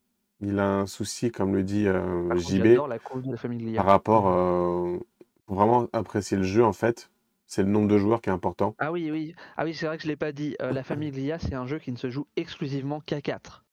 [0.42, 3.38] il a un souci, comme le dit euh, Par JB, J'adore la couve de la
[3.38, 4.98] famille par rapport, euh,
[5.46, 7.10] pour vraiment apprécier le jeu, en fait,
[7.48, 8.76] c'est le nombre de joueurs qui est important.
[8.78, 9.34] Ah oui, oui.
[9.56, 10.56] Ah oui, c'est vrai que je l'ai pas dit.
[10.60, 13.66] La Famiglia, c'est un jeu qui ne se joue exclusivement qu'à 4.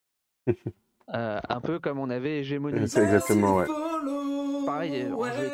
[1.12, 2.88] Euh, un peu comme on avait hégémonie.
[2.88, 3.66] C'est exactement, ouais.
[4.64, 5.06] Pareil,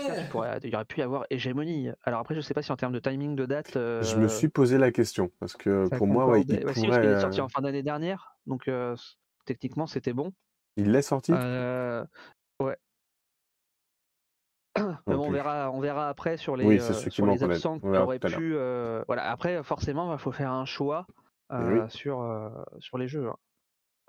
[0.06, 1.88] cartes, il, pourrait- il aurait pu y avoir hégémonie.
[2.04, 3.72] Alors après, je sais pas si en termes de timing de date.
[3.74, 3.80] Je
[4.16, 6.64] me euh, suis posé la question parce que ça pour moi, ouais, il concordait.
[6.66, 7.00] Ouais, si, parce pourrait.
[7.00, 8.94] qu'il est sorti euh, en fin d'année dernière, donc euh,
[9.46, 10.32] techniquement c'était bon.
[10.76, 11.32] Il l'est sorti?
[11.32, 12.04] Euh,
[12.62, 12.76] ouais.
[14.78, 17.92] Mais bon, on verra, on verra après sur les, Oui, euh, sur les absents on
[17.92, 18.54] qui auraient pu.
[18.54, 19.28] euh, voilà.
[19.30, 21.06] Après, forcément, il faut faire un choix
[21.50, 21.90] Eh euh, oui.
[21.90, 23.28] sur, euh, sur les jeux.
[23.28, 23.36] hein.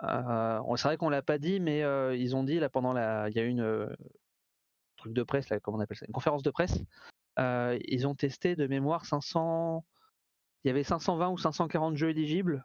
[0.02, 1.80] Euh, c'est vrai qu'on l'a pas dit, mais
[2.18, 3.96] ils ont dit là pendant la, il y a eu une
[4.96, 6.82] truc de presse là, comment on appelle ça, une conférence de presse.
[7.38, 9.84] Ils ont testé de mémoire 500.
[10.64, 12.64] Il y avait 520 ou 540 jeux éligibles.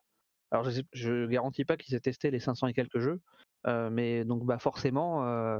[0.51, 3.19] Alors je, je garantis pas qu'ils aient testé les 500 et quelques jeux,
[3.67, 5.59] euh, mais donc bah forcément, euh,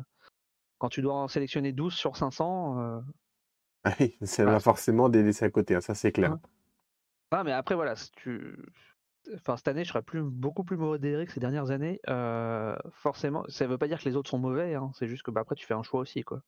[0.78, 3.00] quand tu dois en sélectionner 12 sur 500, euh,
[3.84, 4.46] Ah oui, ça Ah.
[4.46, 6.38] va forcément des laisser à côté, hein, ça c'est clair.
[7.32, 8.56] Ah mais après voilà, tu,
[9.36, 12.00] enfin cette année je serai plus beaucoup plus modéré que ces dernières années.
[12.10, 15.32] euh, forcément, ça veut pas dire que les autres sont mauvais, hein, c'est juste que
[15.32, 16.42] bah après tu fais un choix aussi quoi.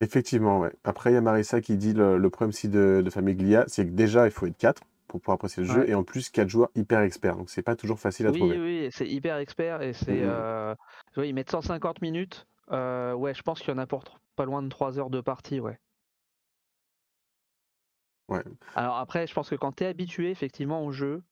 [0.00, 0.72] Effectivement, ouais.
[0.84, 3.86] Après, il y a Marissa qui dit le, le problème si de, de Famiglia, c'est
[3.86, 5.90] que déjà, il faut être 4 pour pouvoir apprécier le jeu, Ouais.
[5.90, 7.36] et en plus 4 joueurs hyper experts.
[7.36, 8.58] Donc, c'est pas toujours facile à Oui, trouver.
[8.58, 10.20] oui, c'est hyper expert et c'est.
[10.22, 10.28] Mhm.
[10.28, 10.74] euh,
[11.14, 12.46] vois, ils mettent 150 minutes.
[12.72, 14.04] euh, ouais, je pense qu'il y en a pour
[14.36, 15.78] pas loin de 3 heures de partie, ouais.
[18.28, 18.42] Ouais.
[18.74, 21.22] Alors après, je pense que quand tu es habitué effectivement au jeu,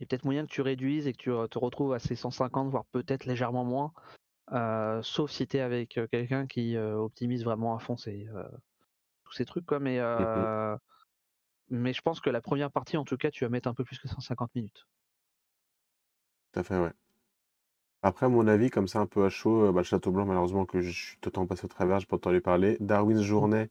[0.00, 1.98] il y a peut-être moyen que tu réduises et que tu euh, te retrouves à
[2.00, 3.92] ces 150, voire peut-être légèrement moins.
[4.52, 8.28] euh, sauf si tu es avec euh, quelqu'un qui euh, optimise vraiment à fond ces,
[8.28, 8.44] euh,
[9.24, 9.80] tous ces trucs, quoi.
[9.80, 10.76] Mais, euh,
[11.70, 13.84] mais je pense que la première partie, en tout cas, tu vas mettre un peu
[13.84, 14.86] plus que 150 minutes.
[16.52, 16.92] Tout à fait, ouais.
[18.02, 20.64] Après, à mon avis, comme ça, un peu à chaud, bah, le Château Blanc, malheureusement,
[20.64, 22.76] que je suis totalement passé au travers, j'ai pas entendu parler.
[22.80, 23.70] Darwin's Journée,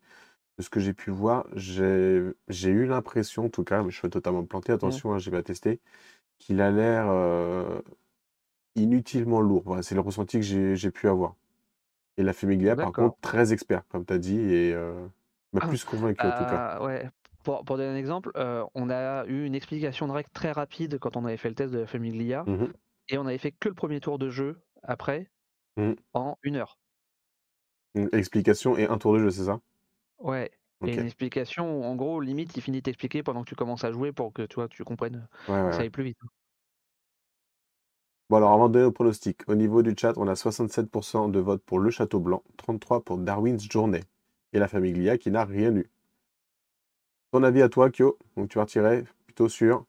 [0.57, 2.33] de ce que j'ai pu voir, j'ai
[2.69, 5.81] eu l'impression, en tout cas, mais je suis totalement planté, attention, hein, j'ai pas testé,
[6.39, 7.81] qu'il a l'air euh,
[8.75, 9.63] inutilement lourd.
[9.65, 11.35] Voilà, c'est le ressenti que j'ai pu avoir.
[12.17, 15.07] Et la Famiglia, par contre, très expert, comme tu as dit, et euh,
[15.53, 16.61] m'a Ah, plus convaincu, en tout cas.
[16.79, 17.09] Euh, ouais.
[17.43, 20.97] Pour, pour donner un exemple, euh, on a eu une explication de règle très rapide
[20.99, 22.75] quand on avait fait le test de la Famiglia Mhm.
[23.09, 25.31] et on avait fait que le premier tour de jeu après
[25.77, 25.95] Mhm.
[26.13, 26.79] en une heure.
[27.93, 29.59] Une explication et un tour de jeu, c'est ça?
[30.19, 30.51] Ouais.
[30.85, 33.91] Et une explication en gros, limite, il finit de t'expliquer pendant que tu commences à
[33.91, 36.17] jouer pour que tu vois, tu comprennes, Ouais, ouais, ça aille plus vite.
[38.29, 41.39] Bon, alors, avant de donner nos pronostics, au niveau du chat, on a 67% de
[41.39, 44.03] votes pour le Château Blanc, 33% pour Darwin's Journée,
[44.53, 45.89] et la Famiglia qui n'a rien eu.
[47.31, 48.17] Ton avis à toi, Kyo?
[48.35, 49.85] Donc, tu partirais plutôt sur.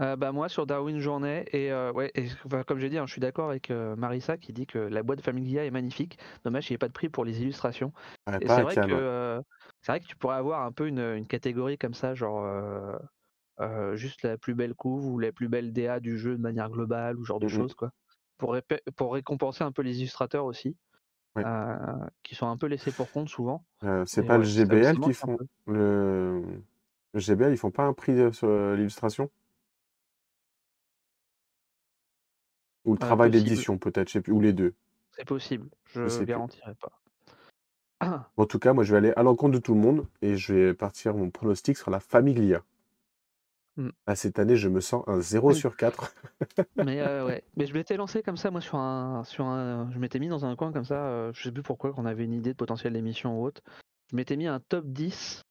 [0.00, 3.06] Euh, bah moi sur Darwin Journée et euh, ouais et, enfin, comme j'ai dit hein,
[3.06, 6.18] je suis d'accord avec euh, Marissa qui dit que la boîte Familia est magnifique.
[6.44, 7.92] Dommage qu'il n'y ait pas de prix pour les illustrations.
[8.26, 8.88] Ouais, c'est vrai que hein.
[8.90, 9.42] euh,
[9.82, 12.44] c'est vrai que tu pourrais avoir un peu une, une catégorie comme ça genre
[13.60, 16.70] euh, juste la plus belle couve ou la plus belle DA du jeu de manière
[16.70, 17.90] globale ou genre de choses quoi.
[18.38, 18.56] Pour,
[18.96, 20.76] pour récompenser un peu les illustrateurs aussi
[22.22, 23.64] qui sont un peu laissés pour compte souvent.
[24.06, 25.36] C'est pas le ouais, GBL qui font
[25.66, 26.42] le...
[27.12, 29.30] le GBL, ils font pas un prix sur l'illustration?
[32.84, 34.74] Ou le travail d'édition, peut-être, je sais plus, ou les deux.
[35.12, 36.24] c'est possible je plus.
[36.26, 36.92] garantirai pas
[38.36, 40.54] En tout cas, moi, je vais aller à l'encontre de tout le monde et je
[40.54, 42.62] vais partir mon pronostic sur la Famiglia.
[43.76, 43.90] Mm.
[44.06, 45.54] Ah, cette année, je me sens un 0 Oui.
[45.54, 46.14] sur 4.
[46.76, 49.98] Mais euh, ouais, mais je m'étais lancé comme ça moi sur un sur un je
[49.98, 52.32] m'étais mis dans un coin comme ça, euh, je sais plus pourquoi qu'on avait une
[52.32, 53.60] idée de potentiel d'émission ou autre.
[54.10, 55.42] Je m'étais mis un top 10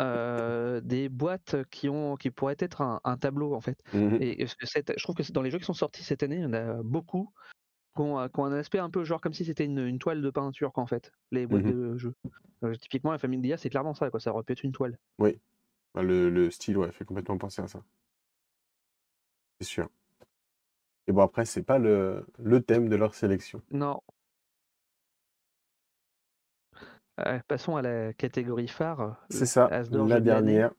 [0.00, 3.82] euh, des boîtes qui ont qui pourraient être un, un tableau en fait.
[3.94, 4.18] Mhm.
[4.20, 6.52] Et je trouve que dans les jeux qui sont sortis cette année, il y en
[6.52, 7.32] a beaucoup
[7.96, 10.22] qui ont, qui ont un aspect un peu genre comme si c'était une, une toile
[10.22, 11.72] de peinture quoi, en fait, les boîtes Mhm.
[11.92, 12.14] de jeux.
[12.62, 14.98] Euh, typiquement la famille d'IA c'est clairement ça quoi, ça aurait pu être une toile.
[15.18, 15.40] Oui.
[15.96, 17.82] Le, le style, ouais, fait complètement penser à ça.
[19.60, 19.88] C'est sûr.
[21.08, 23.60] Et bon, après, c'est pas le, le thème de leur sélection.
[23.72, 24.00] Non.
[27.46, 29.16] Passons à la catégorie phare.
[29.30, 30.72] C'est le ça, la dernière.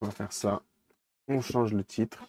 [0.00, 0.62] On va faire ça.
[1.28, 2.24] On change le titre.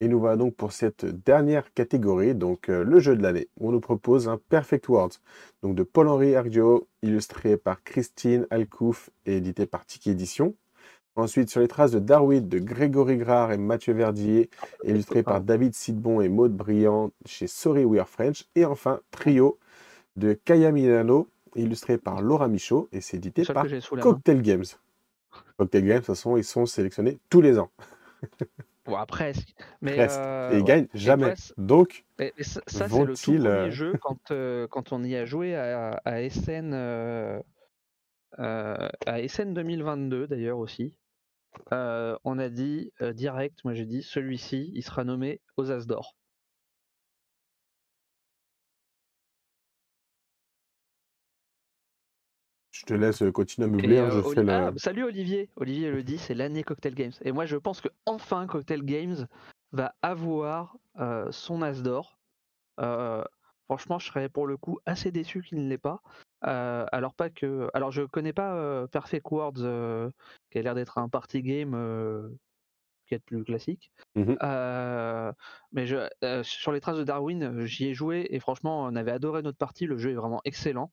[0.00, 3.48] Et nous voilà donc pour cette dernière catégorie, donc euh, le jeu de l'année.
[3.58, 5.14] On nous propose un Perfect World,
[5.62, 10.54] donc de Paul-Henri Ardio, illustré par Christine Alcouf et édité par Tiki Édition.
[11.16, 14.50] Ensuite, sur les traces de Darwin de Grégory Grard et Mathieu Verdier,
[14.82, 18.46] illustré par David Sidbon et Maude Briand chez Sorry We Are French.
[18.56, 19.58] Et enfin, Trio
[20.16, 21.28] de Kaya Milano,
[21.62, 23.66] illustré par Laura Michaud et c'est édité par.
[24.00, 24.64] Cocktail Games.
[25.56, 27.70] Cocktail Games, de toute façon, ils sont sélectionnés tous les ans.
[28.86, 29.54] Bon, presque.
[29.80, 30.18] Mais, Presque.
[30.20, 30.64] euh, et ils ouais.
[30.64, 31.32] gagnent jamais.
[31.56, 35.02] Donc, et- et ça, ça, c'est le tout premier euh, jeu quand, euh, quand on
[35.02, 37.40] y a joué à, à SN, euh,
[38.36, 40.92] à SN 2022 d'ailleurs aussi.
[41.70, 46.14] on a dit direct, moi j'ai dit celui-ci, il sera nommé aux As d'or.
[52.86, 53.98] Je te laisse continuer à meubler.
[53.98, 54.52] Hein, je euh, fais Oli- le...
[54.52, 57.12] ah, salut Olivier, Olivier le dit, c'est l'année Cocktail Games.
[57.22, 59.26] Et moi je pense que enfin Cocktail Games
[59.72, 62.18] va avoir euh, son As d'or.
[62.80, 63.24] Euh,
[63.64, 66.02] franchement, je serais pour le coup assez déçu qu'il ne l'ait pas.
[66.46, 70.10] Euh, alors pas que, alors je connais pas euh, Perfect Words, euh,
[70.50, 72.28] qui a l'air d'être un party game euh,
[73.06, 73.92] qui est plus classique.
[74.14, 74.36] Mhm.
[74.42, 75.32] Euh,
[75.72, 78.94] mais je, euh, sur les traces de Darwin, euh, j'y ai joué et franchement, on
[78.94, 79.86] avait adoré notre partie.
[79.86, 80.92] Le jeu est vraiment excellent.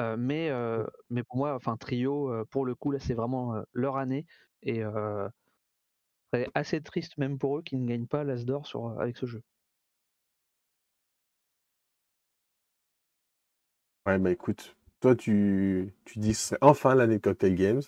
[0.00, 3.54] Euh, mais, euh, mais pour moi, enfin trio, euh, pour le coup, là, c'est vraiment
[3.72, 4.26] leur année
[4.62, 4.82] et
[6.32, 9.26] c'est assez triste même pour eux qui ne gagnent pas l'As d'or sur avec ce
[9.26, 9.42] jeu.
[14.06, 17.82] Ouais, bah écoute, toi tu, tu dis c'est enfin l'année de Cocktail Games.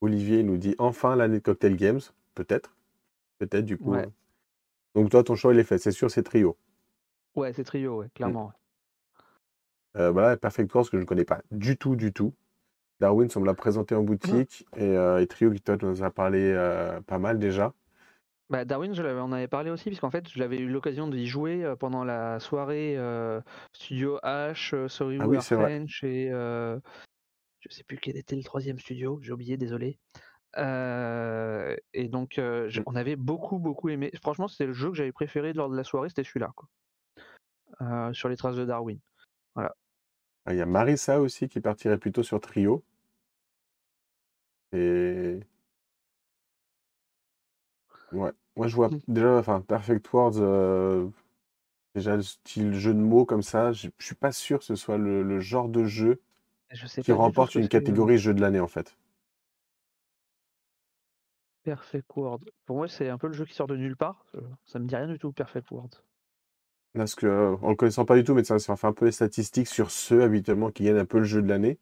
[0.00, 2.00] Olivier nous dit enfin l'année de Cocktail Games.
[2.34, 2.74] Peut-être.
[3.38, 3.92] Peut-être du coup.
[3.92, 4.08] Ouais.
[4.94, 5.78] Donc toi, ton choix, il est fait.
[5.78, 6.56] C'est sûr, c'est trio.
[7.34, 8.52] Ouais, c'est trio, ouais, clairement.
[9.96, 12.34] Euh, voilà, Perfect Wars que je ne connais pas du tout, du tout.
[13.00, 14.66] Darwin, on me l'a présenté en boutique.
[14.76, 17.72] Et, euh, et Trio, qui nous as parlé euh, pas mal déjà.
[18.50, 22.04] Bah, Darwin, je en avait parlé aussi, puisqu'en fait, j'avais eu l'occasion d'y jouer pendant
[22.04, 22.96] la soirée
[23.72, 25.38] Studio H, Sorry Ah oui.
[25.40, 29.98] French et je sais plus quel était le troisième studio, j'ai oublié, désolé.
[30.58, 32.84] Euh, et donc, euh, j'- Mm.
[32.86, 34.10] on avait beaucoup, beaucoup aimé.
[34.20, 36.68] Franchement, c'était le jeu que j'avais préféré lors de la soirée, c'était celui-là, quoi.
[37.80, 38.98] Euh, sur les traces de Darwin.
[40.46, 42.82] Ah, Il y a Marissa aussi qui partirait plutôt sur Trio.
[44.72, 45.40] Et.
[48.12, 48.30] Ouais.
[48.56, 49.00] Moi, je vois Mm.
[49.08, 51.08] déjà, enfin, Perfect Words, euh,
[51.94, 54.76] déjà le style jeu de mots comme ça, je je suis pas sûr que ce
[54.76, 56.20] soit le, le genre de jeu
[56.70, 58.60] Je sais qui pas du tout remporte que une c'est, euh, catégorie jeu de l'année,
[58.60, 58.96] en fait.
[61.62, 62.48] Perfect World.
[62.64, 64.24] Pour moi, c'est un peu le jeu qui sort de nulle part.
[64.36, 65.94] euh, Ça me dit rien du tout, Perfect World.
[66.94, 69.12] Parce que, euh, en le connaissant pas du tout, mais ça, fait un peu les
[69.12, 71.78] statistiques sur ceux habituellement qui gagnent un peu le jeu de l'année.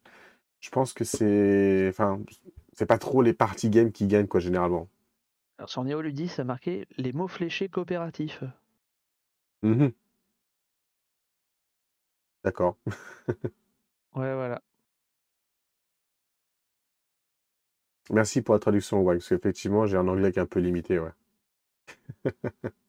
[0.59, 1.87] Je pense que c'est.
[1.89, 2.19] Enfin,
[2.73, 4.87] c'est pas trop les party games qui gagnent, quoi, généralement.
[5.59, 8.43] Alors, sur Néoludis, ça a marqué les mots fléchés coopératifs.
[9.63, 9.93] Mhm.
[12.43, 12.77] D'accord.
[14.15, 14.61] Ouais, voilà.
[18.11, 20.99] Merci pour la traduction, ouais, parce qu'effectivement, j'ai un anglais qui est un peu limité,
[20.99, 21.11] ouais.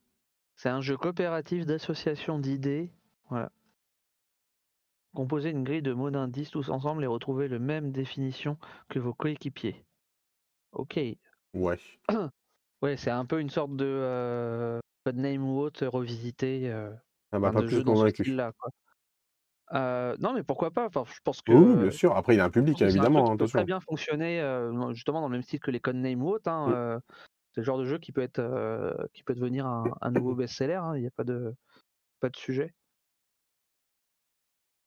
[0.65, 2.89] C'est un jeu coopératif d'association d'idées.
[3.29, 3.51] Voilà.
[5.13, 8.57] Composez une grille de mots d'indices tous ensemble et retrouvez le même définition
[8.89, 9.85] que vos coéquipiers.
[10.71, 10.99] Ok.
[11.53, 11.77] Ouais.
[12.81, 16.67] Ouais, c'est un peu une sorte de euh, Codename ou autre revisité.
[16.71, 16.91] euh,
[17.31, 18.35] Ça m'a enfin, pas de plus jeu convaincu.
[18.35, 18.71] quoi.
[19.73, 21.53] Euh, non, mais pourquoi pas enfin, Je pense que.
[21.53, 22.15] Oui, bien sûr.
[22.15, 25.21] Après, il y a un public, évidemment, qui hein, peut très bien fonctionner euh, justement
[25.21, 26.49] dans le même style que les Codename ou autres.
[26.49, 27.01] hein, Mm.
[27.55, 30.35] C'est le genre de jeu qui peut être euh, qui peut devenir un, un nouveau
[30.35, 30.75] best-seller.
[30.75, 31.53] hein, Il n'y a pas de
[32.19, 32.73] pas de sujet.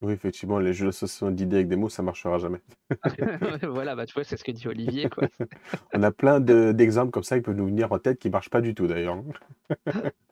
[0.00, 2.61] Oui, effectivement, les jeux d'association d'idées avec des mots, ça marchera jamais.
[3.62, 5.24] voilà, bah tu vois, c'est ce que dit Olivier, quoi.
[5.94, 8.50] On a plein de- d'exemples comme ça qui peuvent nous venir en tête qui marchent
[8.50, 9.22] pas du tout, d'ailleurs.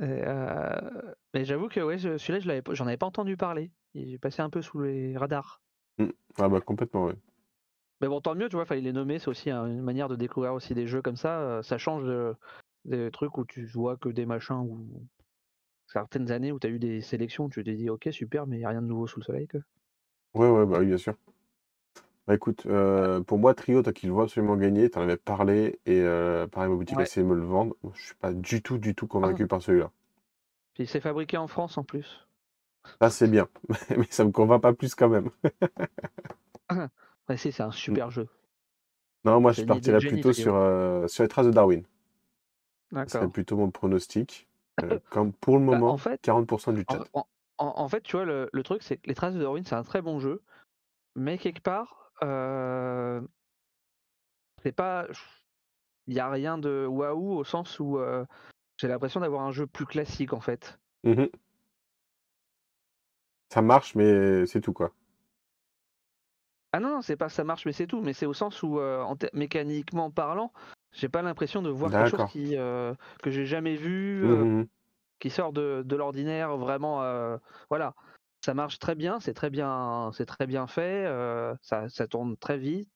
[0.00, 0.90] Euh,
[1.34, 3.70] Mais j'avoue que ouais, celui-là, j'en avais pas entendu parler.
[3.94, 5.62] Il est passé un peu sous les radars.
[6.38, 7.14] Ah bah, complètement, oui.
[8.00, 10.54] Mais bon, tant mieux, tu vois, fallait les nommer, c'est aussi une manière de découvrir
[10.54, 11.40] aussi des jeux comme ça.
[11.40, 12.34] euh, Ça change de-
[12.84, 14.86] des trucs où tu vois que des machins ou
[15.86, 18.60] certaines années où tu as eu des sélections, tu t'es dit ok super, mais il
[18.60, 19.48] n'y a rien de nouveau sous le soleil.
[19.48, 19.60] Quoi.
[20.34, 21.14] Ouais, ouais, bah oui, bien sûr.
[22.26, 25.78] Bah écoute, euh, pour moi, Trio, toi qui le vois absolument gagner, t'en avais parlé,
[25.84, 27.76] et euh, pareil, ma boutique a essayé de me le vendre.
[27.94, 29.90] Je suis pas du tout, du tout convaincu par celui-là.
[30.74, 32.28] Puis c'est fabriqué en France en plus.
[33.00, 33.48] Ça, c'est bien,
[33.96, 35.30] mais ça me convainc pas plus quand même.
[37.28, 38.28] Ouais, si, c'est un super jeu.
[39.24, 41.82] Non, moi, C'est je partirais plutôt sur, euh, sur les traces de Darwin.
[41.82, 41.86] Ce
[42.94, 43.30] serait D'accord.
[43.30, 44.46] plutôt mon pronostic.
[44.82, 47.04] Euh, comme pour le Bah, moment, en fait, 40% du chat.
[47.14, 47.26] en-
[47.58, 49.74] en- en fait, tu vois, le, le truc, c'est que Les Traces de Darwin, c'est
[49.76, 50.42] un très bon jeu,
[51.14, 53.20] mais quelque part, euh,
[54.62, 55.06] c'est pas.
[56.06, 57.98] Il n'y a rien de waouh au sens où
[58.76, 60.78] j'ai l'impression d'avoir un jeu plus classique en fait.
[61.04, 61.28] Mhm.
[63.50, 64.92] Ça marche, mais c'est tout, quoi.
[66.74, 68.02] Ah non, non, c'est pas ça marche, mais c'est tout.
[68.02, 70.52] Mais c'est au sens où, euh, en mécaniquement parlant,
[70.90, 74.66] j'ai pas l'impression de voir quelque chose qui, euh, que j'ai jamais vu, euh, Mhm.
[75.20, 76.56] qui sort de, de l'ordinaire.
[76.56, 76.98] Vraiment,
[77.70, 77.94] voilà,
[78.44, 81.04] ça marche très bien, c'est très bien, c'est très bien fait,
[81.62, 82.90] ça, ça tourne très vite.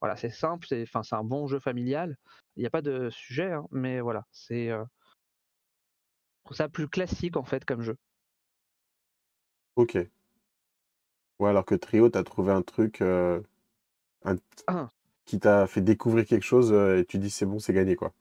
[0.00, 2.16] voilà, c'est simple, c'est, enfin, c'est un bon jeu familial.
[2.56, 4.84] Il n'y a pas de sujet, hein, mais voilà, c'est je
[6.42, 7.96] trouve ça plus classique en fait comme jeu.
[9.76, 10.10] Ok.
[11.40, 13.40] Ouais, alors que Trio, t'as trouvé un truc euh,
[14.24, 14.90] un- Ah.
[15.26, 18.12] qui t'a fait découvrir quelque chose euh, et tu dis c'est bon, c'est gagné quoi.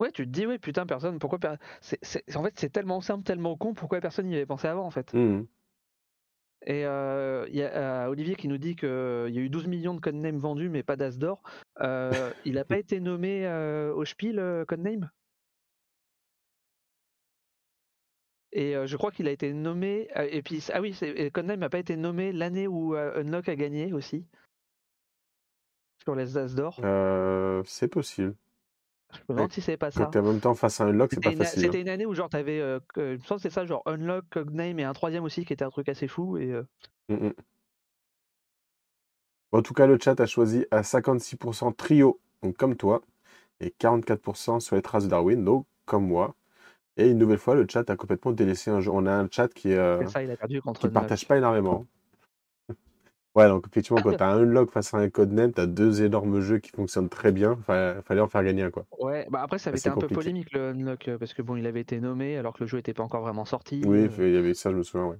[0.00, 1.38] Ouais, tu te dis, ouais, putain, personne, pourquoi.
[1.38, 4.66] per- c'est- c'est- En fait, c'est tellement simple, tellement con, pourquoi personne n'y avait pensé
[4.68, 5.14] avant, en fait?
[5.14, 5.46] Mhm.
[6.64, 9.94] Et euh, il y a Olivier qui nous dit qu'il y a eu 12 millions
[9.94, 11.42] de codenames vendus, mais pas d'As d'or.
[11.80, 13.48] Il n'a pas été nommé
[13.94, 15.10] au Spiel, codename?
[18.52, 20.08] Et euh, je crois qu'il a été nommé.
[20.16, 20.96] euh, et puis, ah oui,
[21.32, 24.26] Codename n'a pas été nommé l'année où euh, Unlock a gagné aussi.
[26.04, 26.80] Sur les As d'or.
[27.66, 28.34] C'est possible.
[29.14, 30.20] Je me demande si c'est pas Quand ça.
[30.20, 31.58] en même temps face à un lock, c'est C'était pas une, facile.
[31.60, 31.62] hein.
[31.66, 34.84] c'était une année où genre t'avais, me semble que c'est ça, genre Unlock, Cogname et
[34.84, 36.38] un troisième aussi qui était un truc assez fou.
[36.38, 36.54] Et
[37.08, 37.30] Mm.
[39.52, 43.02] En tout cas, le chat a choisi à 56% trio, donc comme toi,
[43.60, 46.34] et 44% sur les traces de Darwin, donc comme moi.
[46.96, 48.90] Et une nouvelle fois, le chat a complètement délaissé un jeu.
[48.92, 51.00] On a un chat qui, euh, c'est ça, il a perdu contre qui Unlock.
[51.02, 51.86] partage pas énormément.
[53.34, 56.58] Ouais, donc effectivement, quand t'as un unlock face à un codename, t'as deux énormes jeux
[56.58, 57.56] qui fonctionnent très bien.
[57.66, 58.84] Fa- fallait en faire gagner un, quoi.
[59.00, 61.56] Ouais, bah après ça avait été un peu polémique le Unlock euh, parce que bon,
[61.56, 63.82] il avait été nommé alors que le jeu était pas encore vraiment sorti.
[63.86, 65.16] Oui, euh, il y avait ça, je me souviens, ouais.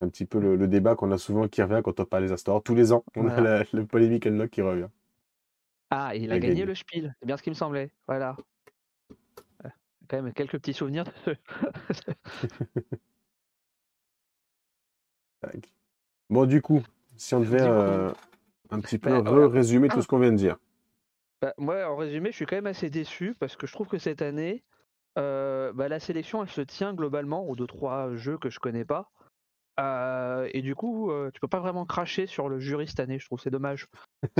[0.00, 2.32] Un petit peu le, le débat qu'on a souvent qui revient quand on parle des
[2.32, 2.60] Astors.
[2.64, 4.88] Tous les ans, on a la, le polémique unlock qui revient.
[5.90, 6.64] Ah, il a gagné gagné.
[6.66, 7.90] le Spiel, c'est bien ce qui me semblait.
[8.08, 8.36] Voilà.
[10.10, 11.04] Ouais, Quand même quelques petits souvenirs.
[11.04, 11.34] de ce-.
[16.30, 16.82] Bon, du coup,
[17.16, 18.10] si on devait euh,
[18.70, 20.56] un petit peu bah, résumer tout ce qu'on vient de dire.
[21.40, 23.98] Bah, moi, en résumé, je suis quand même assez déçu parce que je trouve que
[23.98, 24.64] cette année,
[25.18, 28.84] euh, bah, la sélection, elle se tient globalement aux deux trois jeux que je connais
[28.84, 29.10] pas.
[29.78, 33.18] Euh, et du coup, euh, tu peux pas vraiment cracher sur le jury cette année.
[33.18, 33.86] Je trouve c'est dommage.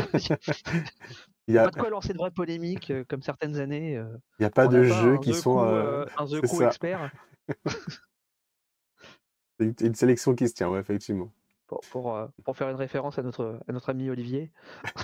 [1.46, 3.96] Il n'y a, Pas de quoi lancer de vraies polémiques euh, comme certaines années.
[3.96, 4.04] euh,
[4.38, 5.60] il y a pas de jeux qui The sont.
[5.60, 7.10] Un The Coup expert
[9.58, 11.30] C'est une, une sélection qui se tient, ouais, effectivement.
[11.66, 14.50] pour, pour, pour faire une référence à notre, à notre ami Olivier.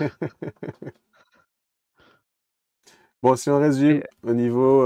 [3.23, 4.83] Bon, si on résume, Et- au niveau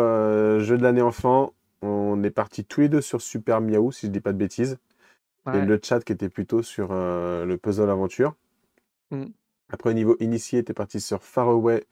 [0.61, 4.13] jeu de l'année enfant, on est parti tous les deux sur Super Miaou, si je
[4.13, 4.79] dis pas de bêtises.
[5.53, 5.65] Ouais.
[5.65, 8.35] le chat qui était plutôt sur euh, le puzzle aventure.
[9.11, 9.27] Mm.
[9.71, 11.85] Après, au niveau initié, tu es parti sur Far Away,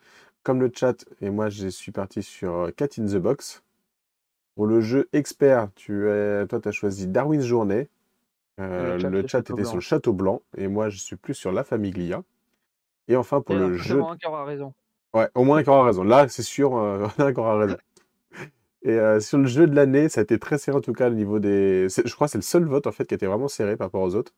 [0.42, 3.62] comme le chat, et moi, je suis parti sur euh, Cat in the Box.
[4.54, 7.88] Pour le jeu expert, tu es, toi, tu as choisi Darwin's Journée.
[8.58, 11.34] Euh, Le chat, le chat était sur le Château Blanc, et moi, je suis plus
[11.34, 12.22] sur La Famiglia.
[13.08, 13.98] Et enfin, pour Et le jeu.
[13.98, 14.74] forcément, un qui aura raison.
[15.14, 16.02] Ouais, au moins un qui aura raison.
[16.04, 17.76] Là, c'est sûr, euh, un qui aura raison.
[18.86, 21.10] Et euh, sur le jeu de l'année, ça a été très serré en tout cas
[21.10, 21.88] au niveau des.
[21.90, 24.02] Je crois que c'est le seul vote en fait qui était vraiment serré par rapport
[24.02, 24.32] aux autres.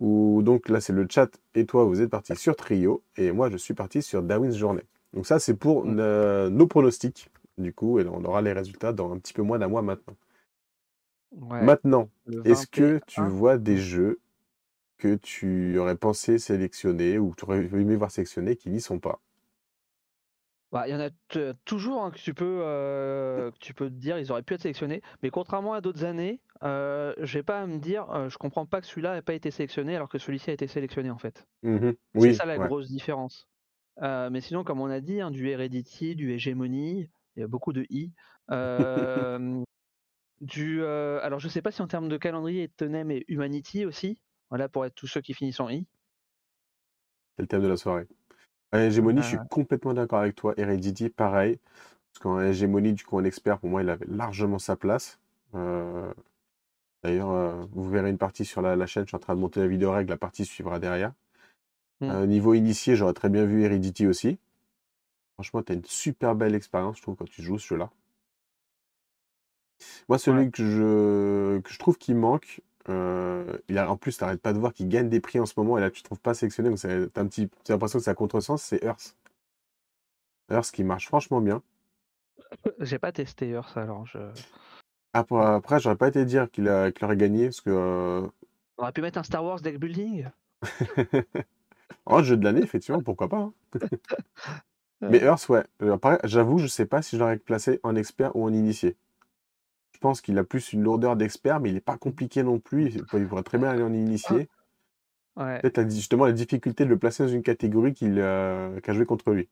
[0.00, 3.50] Où donc là, c'est le chat et toi, vous êtes partis sur Trio et moi,
[3.50, 4.84] je suis parti sur Darwin's Journée.
[5.14, 5.96] Donc ça, c'est pour Mm.
[6.00, 7.30] euh, nos pronostics.
[7.58, 10.16] Du coup, et on aura les résultats dans un petit peu moins d'un mois maintenant.
[11.32, 12.10] Ouais, Maintenant,
[12.44, 13.28] est-ce que tu 21.
[13.28, 14.20] vois des jeux
[14.98, 19.00] que tu aurais pensé sélectionner ou que tu aurais aimé voir sélectionner qui n'y sont
[19.00, 19.20] pas?
[20.74, 23.88] Bah, il y en a t- toujours hein, que tu peux euh, que tu peux
[23.88, 27.60] te dire ils auraient pu être sélectionnés, mais contrairement à d'autres années, euh, j'ai pas
[27.60, 30.18] à me dire euh, je comprends pas que celui-là n'ait pas été sélectionné alors que
[30.18, 31.46] celui-ci a été sélectionné en fait.
[31.62, 31.94] Mhm.
[32.16, 32.66] C'est Oui, ça la ouais.
[32.66, 33.46] grosse différence.
[34.02, 37.46] Euh, mais sinon, comme on a dit, hein, du Heredity, du Hégémonie, il y a
[37.46, 38.10] beaucoup de i.
[38.50, 39.62] Euh,
[40.40, 44.20] du, euh, alors je sais pas si en termes de calendrier, Tonem et Humanity aussi.
[44.50, 45.86] Voilà pour être tous ceux qui finissent en i.
[47.36, 48.06] C'est le thème de la soirée.
[48.80, 50.54] Hégémonie, je suis Euh, complètement d'accord avec toi.
[50.56, 51.58] Heredity, pareil.
[52.12, 55.18] Parce qu'en Hégémonie, du coup, en expert, pour moi, il avait largement sa place.
[55.54, 56.12] Euh,
[57.04, 59.04] D'ailleurs, euh, vous verrez une partie sur la, la chaîne.
[59.04, 60.10] Je suis en train de monter la vidéo règle.
[60.10, 61.12] La partie suivra derrière.
[62.00, 62.10] Mm.
[62.10, 64.38] Euh, niveau initié, j'aurais très bien vu Heredity aussi.
[65.34, 67.90] Franchement, tu as une super belle expérience, je trouve, quand tu joues ce jeu-là.
[70.08, 70.50] Moi, celui Ouais.
[70.50, 74.52] que je, que je trouve qui manque, euh, il a, en plus, tu n'arrêtes pas
[74.52, 76.34] de voir qu'il gagne des prix en ce moment, et là, tu ne trouves pas
[76.34, 79.16] sélectionné, donc t'as un petit, t'as l'impression que c'est à contresens, c'est Earth.
[80.50, 81.62] Earth qui marche franchement bien.
[82.80, 84.06] J'ai pas testé Earth alors.
[84.06, 84.18] Je...
[85.12, 88.26] Après, après j'aurais pas été dire qu'il a- qu'il aurait gagné, parce que euh,
[88.78, 90.28] On aurait pu mettre un Star Wars deck building.
[92.06, 93.38] en jeu de l'année, effectivement, pourquoi pas.
[93.38, 93.52] hein.
[95.00, 95.64] Mais Earth, ouais.
[95.82, 98.96] Euh, j'avoue, je sais pas si je l'aurais placé en expert ou en initié.
[100.04, 102.92] Pense qu'il a plus une lourdeur d'expert, mais il n'est pas compliqué non plus.
[103.14, 104.50] Il pourrait très bien aller en initié.
[105.34, 105.60] Ouais.
[105.60, 109.30] Peut-être justement la difficulté de le placer dans une catégorie qu'il euh, qu'a joué contre
[109.30, 109.48] lui.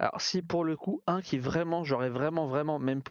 [0.00, 3.02] Alors si pour le coup un qui vraiment j'aurais vraiment vraiment même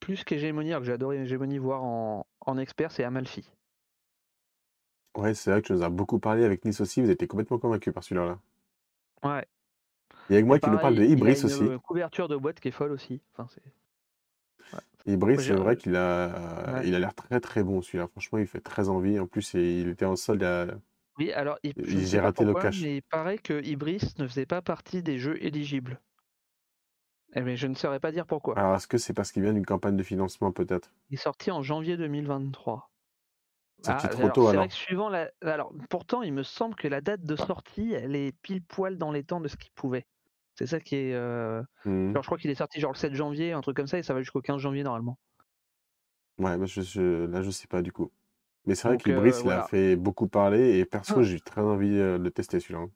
[0.00, 3.50] plus qu'Hégémonie alors que j'ai adoré Hégémonie voir en, en expert c'est Amalfi.
[5.18, 7.02] Ouais, c'est vrai que tu nous as beaucoup parlé avec Nice aussi.
[7.02, 8.38] Vous étiez complètement convaincu par celui-là.
[9.22, 9.44] Ouais.
[10.30, 11.78] Et avec moi qui nous parle de pareil, il a Ibris une aussi.
[11.86, 13.20] couverture de boîte qui est folle aussi.
[13.34, 13.62] Enfin, c'est...
[15.06, 16.82] Ibris, Moi, c'est vrai qu'il a, Ouais.
[16.86, 18.08] il a l'air très très bon celui-là.
[18.08, 19.18] Franchement, il fait très envie.
[19.18, 20.66] En plus, il il était en solde a,
[21.18, 25.42] Oui, alors j'ai le mais il paraît que Ibris ne faisait pas partie des jeux
[25.44, 26.00] éligibles.
[27.34, 28.56] Eh, mais je ne saurais pas dire pourquoi.
[28.56, 30.92] Alors, est-ce que c'est parce qu'il vient d'une campagne de financement, peut-être?
[31.08, 32.90] Il est sorti en janvier 2023.
[33.82, 34.62] Sorti Ah, trop alors, tôt, alors.
[34.62, 35.30] vrai que suivant la.
[35.42, 39.12] Alors, pourtant, il me semble que la date de sortie, elle est pile poil dans
[39.12, 40.06] les temps de ce qu'il pouvait.
[40.56, 41.14] C'est ça qui est.
[41.14, 41.62] euh.
[42.14, 44.02] Genre, je crois qu'il est sorti genre le 7 janvier, un truc comme ça, et
[44.02, 45.18] ça va jusqu'au 15 janvier normalement.
[46.38, 48.12] Ouais, mais je, je- là, je sais pas, du coup.
[48.66, 49.62] Mais c'est vrai que euh, il a voilà.
[49.62, 51.22] fait beaucoup parler, et perso, Ah.
[51.22, 52.86] j'ai très envie euh, de le tester, celui-là.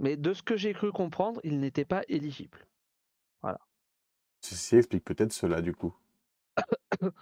[0.00, 2.66] Mais de ce que j'ai cru comprendre, il n'était pas éligible.
[4.40, 5.94] Ceci explique peut-être cela, du coup.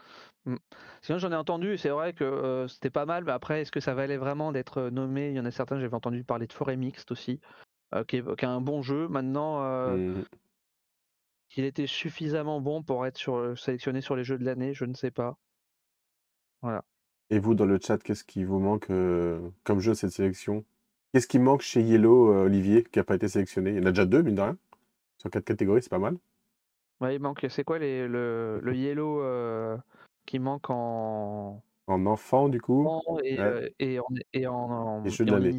[1.03, 3.73] Sinon, j'en ai entendu, et c'est vrai que euh, c'était pas mal, mais après, est-ce
[3.73, 5.31] que ça valait vraiment d'être euh, nommé?
[5.31, 7.66] Il y en a certains, j'avais entendu parler de Forêt Mixte aussi, euh,
[8.09, 9.09] qui, est, qui est un bon jeu.
[9.09, 10.25] Maintenant, euh, Mhm.
[11.49, 14.85] qu'il était suffisamment bon pour être sur, euh, sélectionné sur les jeux de l'année, je
[14.85, 15.41] ne sais pas.
[17.31, 20.65] Et vous, dans le chat, qu'est-ce qui vous manque euh, comme jeu de cette sélection?
[21.13, 23.71] Qu'est-ce qui manque chez Yellow, Olivier, qui n'a pas été sélectionné?
[23.71, 24.59] Il y en a déjà deux, mine de rien.
[25.19, 26.19] Sur quatre catégories, c'est pas mal.
[27.01, 29.77] Ouais, il manque, c'est quoi les, le, le Yellow euh,
[30.25, 32.87] qui manque en, En enfant, du coup?
[32.87, 33.45] en- et, Ouais.
[33.45, 35.59] euh, et en, et en, en- Et jeu de l'année.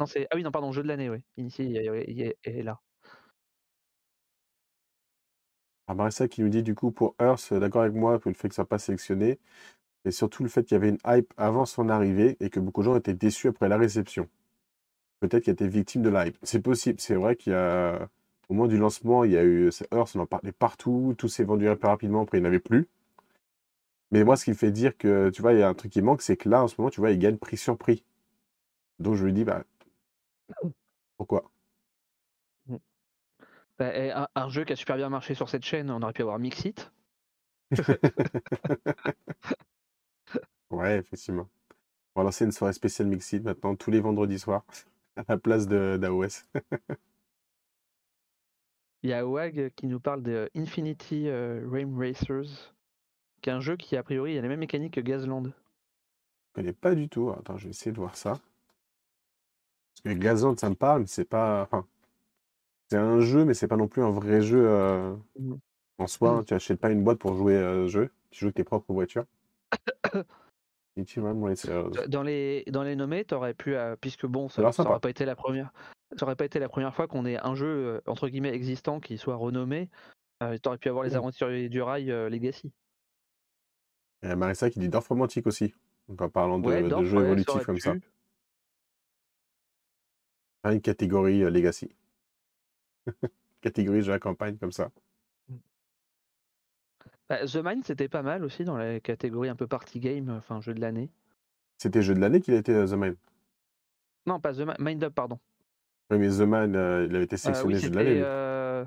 [0.00, 1.18] Non, c'est, ah oui, non, pardon, jeu de l'année, oui.
[1.36, 1.76] Initié, il,
[2.22, 2.80] est- là.
[5.86, 8.34] Ah, Marissa qui nous dit, du coup, pour Earth, euh, d'accord avec moi, pour le
[8.36, 9.38] fait que ça soit pas sélectionné,
[10.04, 12.82] et surtout le fait qu'il y avait une hype avant son arrivée et que beaucoup
[12.82, 14.28] de gens étaient déçus après la réception.
[15.20, 16.38] Peut-être qu'il a été victime de la hype.
[16.44, 17.00] C'est possible.
[17.00, 18.08] C'est vrai qu'il y a,
[18.48, 21.44] au moment du lancement, il y a eu Earth, on en parlait partout, tout s'est
[21.44, 22.88] vendu peu rapidement, après il n'y en avait plus.
[24.10, 25.92] Mais moi, ce qui me fait dire que, tu vois, il y a un truc
[25.92, 28.04] qui manque, c'est que là, en ce moment, tu vois, il gagne prix sur prix.
[29.00, 29.64] Donc je lui dis, bah,
[31.16, 31.50] pourquoi?
[33.78, 36.12] Bah, et un, un jeu qui a super bien marché sur cette chaîne, on aurait
[36.12, 36.92] pu avoir Mixit.
[40.70, 41.48] Ouais, effectivement.
[42.14, 44.64] On va lancer une soirée spéciale Mixit maintenant, tous les vendredis soirs,
[45.16, 46.44] à la place de d'AOS.
[49.02, 52.74] Il y a Wag qui nous parle de Infinity euh, Racers,
[53.42, 55.52] qui est un jeu qui, a priori, a les mêmes mécaniques que Gazland.
[56.48, 57.30] Je connais pas du tout.
[57.30, 58.40] Attends, je vais essayer de voir ça.
[60.04, 61.62] Que Gazland, ça me parle, mais c'est pas.
[61.62, 61.86] Enfin,
[62.90, 65.14] c'est un jeu, mais c'est pas non plus un vrai jeu euh,
[65.98, 66.38] en soi.
[66.38, 66.44] Mhm.
[66.44, 68.10] Tu achètes pas une boîte pour jouer à ce jeu.
[68.30, 69.24] Tu joues avec tes propres voitures.
[70.96, 71.90] Racers.
[72.08, 75.24] Dans les, dans les nommés, t'aurais pu, euh, puisque bon, Ça ça, aurait pas été
[75.24, 75.72] la première,
[76.16, 79.00] ça aurait pas été la première fois qu'on ait un jeu euh, entre guillemets existant
[79.00, 79.90] qui soit renommé.
[80.42, 81.16] Euh, t'aurais pu avoir les Mhm.
[81.16, 82.72] aventuriers du rail euh, Legacy.
[84.22, 85.74] Il y a Marissa qui dit Dorf romantique aussi.
[86.08, 87.94] Donc en parlant de, Ouais, de Dorf, jeux ouais, évolutifs comme ça.
[87.94, 88.02] pu.
[90.72, 91.94] Une catégorie euh, Legacy.
[93.60, 94.90] catégorie jeu à campagne comme ça.
[97.28, 100.60] Bah, The Mind, c'était pas mal aussi dans la catégorie un peu party game, enfin
[100.60, 101.10] jeu de l'année.
[101.78, 103.16] C'était jeu de l'année qu'il a été euh, The Man.
[104.26, 105.38] Non, pas The Mind, Mind Up, pardon.
[106.10, 108.20] Oui, mais The euh, il avait été Euh, sélectionné oui, jeu de l'année.
[108.22, 108.84] euh,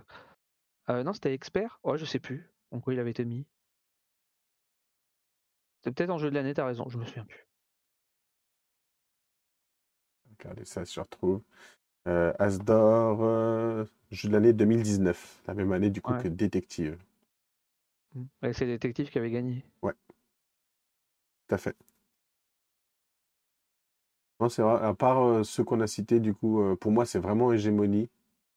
[0.90, 1.80] euh, non, c'était Expert?
[1.84, 2.48] Ouais, je sais plus.
[2.72, 3.46] En quoi il avait été mis.
[5.78, 7.47] C'était peut-être en jeu de l'année, t'as raison, je me souviens plus.
[10.40, 11.42] Regardez ça, si je retrouve.
[12.08, 15.42] Euh, Asdor, euh, jeu de l'année 2019.
[15.48, 16.24] La même année, du coup, Ouais.
[16.24, 16.98] que Détective.
[18.42, 19.64] Ouais, c'est Détective qui avait gagné.
[19.82, 21.76] Tout à fait.
[24.40, 24.84] Non, c'est vrai.
[24.86, 28.10] À part euh, ceux qu'on a cités, du coup, euh, pour moi, c'est vraiment Hégémonie,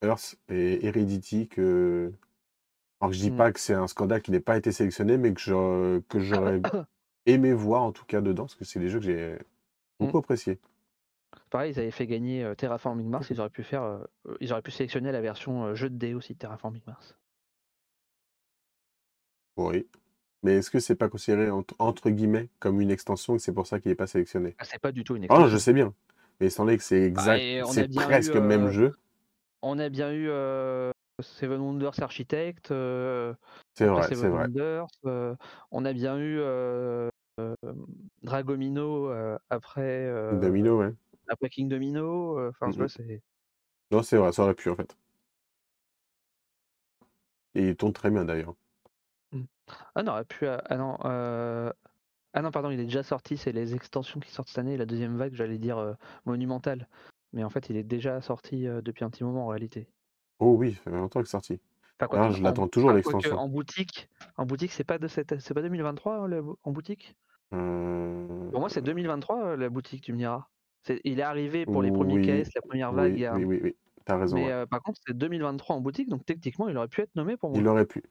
[0.03, 2.13] Earth et Heredity que.
[3.01, 3.37] Alors que je dis Mm.
[3.37, 6.61] pas que c'est un scandale qui n'ait pas été sélectionné, mais que je- que j'aurais
[7.27, 9.39] aimé voir en tout cas dedans, parce que c'est des jeux que j'ai
[9.99, 10.59] beaucoup appréciés.
[11.51, 13.99] Pareil, ils avaient fait gagner euh, Terraforming Mars, ils auraient pu faire, euh,
[14.29, 17.17] euh, ils auraient pu sélectionner la version euh, jeu de dés aussi de Terraforming Mars.
[19.57, 19.87] Oui.
[20.43, 23.53] Mais est-ce que c'est pas considéré entre, entre guillemets comme une extension et que c'est
[23.53, 24.55] pour ça qu'il n'est pas sélectionné?
[24.59, 25.57] Ah, c'est pas du tout une Ah non, extension.
[25.59, 25.93] je sais bien.
[26.41, 28.97] Mais il semblait que c'est exact, on a c'est presque le même euh, jeu.
[29.61, 30.91] On a bien eu euh,
[31.21, 33.35] Seven Wonders Architect, euh,
[33.75, 34.45] C'est vrai, Seven c'est vrai.
[34.45, 35.35] Wonders, euh,
[35.73, 36.41] on a bien eu
[38.23, 40.95] Dragomino euh, après, euh, Domino, ouais.
[41.31, 42.39] Après King Domino.
[42.39, 43.23] euh, Enfin, vois, c'est.
[43.93, 44.97] Non, c'est vrai, ça aurait pu en fait.
[47.55, 48.55] Et il tourne très bien d'ailleurs.
[49.95, 50.47] Ah non, aurait pu.
[50.47, 51.73] euh, Ah non, euh,
[52.35, 53.37] ah non, pardon, il est déjà sorti.
[53.37, 54.77] C'est les extensions qui sortent cette année.
[54.77, 55.95] La deuxième vague, j'allais dire euh,
[56.27, 56.89] monumentale.
[57.33, 59.89] Mais en fait, il est déjà sorti euh, depuis un petit moment en réalité.
[60.41, 61.61] Oh oui, ça fait longtemps que c'est sorti.
[62.01, 63.37] Enfin, quoi je en- l'attends toujours l'extension.
[63.39, 67.15] En boutique, en boutique, c'est pas de cette, c'est pas 2023 hein, le- en boutique?
[67.53, 70.49] Euh, Pour moi, c'est 2023 euh, la boutique, tu me diras.
[71.05, 73.13] Il est arrivé pour les premiers oui, KS, la première vague.
[73.13, 73.77] il oui, y a un- oui, oui, oui.
[74.05, 74.37] T'as raison.
[74.37, 74.53] Mais ouais.
[74.53, 77.51] euh, par contre, c'est 2023 en boutique, donc techniquement, il aurait pu être nommé pour
[77.51, 77.59] moi.
[77.61, 78.03] Il aurait pu.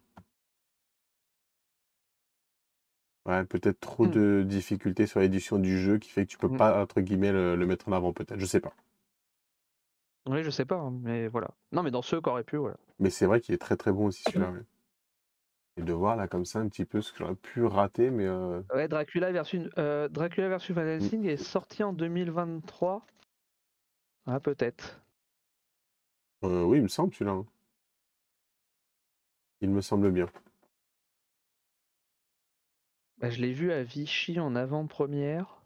[3.25, 4.11] Ouais, peut-être trop Mm.
[4.11, 6.57] de difficultés sur l'édition du jeu qui fait que tu peux Mm.
[6.57, 8.39] pas, entre guillemets, le, le mettre en avant, peut-être.
[8.39, 8.73] Je sais pas.
[10.27, 11.49] Oui, je sais pas, hein, mais voilà.
[11.71, 12.77] Non, mais dans ceux qu'aurait pu, voilà.
[12.99, 14.51] Mais c'est vrai qu'il est très très bon aussi celui-là.
[14.51, 14.61] ouais.
[15.77, 18.25] Et de voir là comme ça un petit peu ce que j'aurais pu rater, mais
[18.25, 23.05] euh, Ouais, Dracula versus, euh, Dracula versus Van Helsing est sorti en 2023.
[24.25, 25.01] Ah, peut-être.
[26.43, 27.31] euh, oui, il me semble celui-là.
[27.31, 27.45] hein.
[29.61, 30.27] Il me semble bien.
[33.19, 35.61] Bah, je l'ai vu à Vichy en avant-première.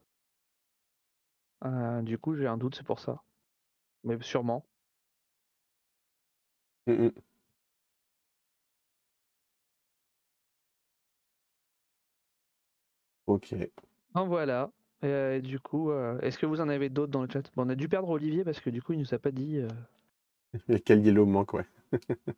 [2.01, 3.23] Du coup, j'ai un doute, c'est pour ça.
[4.03, 4.65] Mais sûrement.
[6.87, 7.11] Mm, mm.
[13.25, 13.55] Ok.
[14.13, 14.71] En voilà.
[15.01, 17.43] Et, euh, du coup, euh, est-ce que vous en avez d'autres dans le chat?
[17.55, 19.57] Bon, On a dû perdre Olivier parce que du coup, il nous a pas dit.
[19.57, 19.67] euh,
[20.85, 21.65] quel yellow manque, ouais.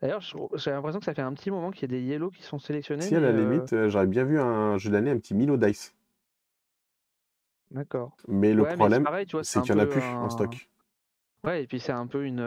[0.00, 2.30] D'ailleurs, je- j'ai l'impression que ça fait un petit moment qu'il y a des yellows
[2.30, 3.02] qui sont sélectionnés.
[3.02, 5.94] Si à la euh, limite, j'aurais bien vu un jeu d'année, un petit Milo Dice.
[7.70, 8.16] D'accord.
[8.28, 9.06] Mais le Ouais, problème,
[9.42, 10.68] c'est qu'il n'y en a plus un- en stock.
[11.44, 12.40] Ouais, et puis c'est un peu une,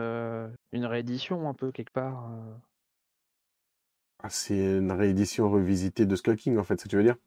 [0.74, 2.30] une réédition, un peu quelque part.
[4.24, 4.28] Euh.
[4.28, 7.17] Ah, c'est une réédition revisitée de Skull King, en fait, que tu veux dire?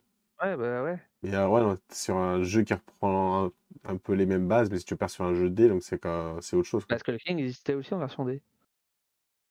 [0.40, 1.01] Ouais, bah ouais.
[1.22, 3.53] Mais euh, ouais, non, sur un jeu qui reprend un,
[3.84, 5.99] un peu les mêmes bases, mais si tu pars sur un jeu D, donc c'est
[5.99, 6.84] quand- c'est autre chose.
[6.86, 6.97] quoi.
[6.97, 8.42] Parce que le King existait aussi en version D,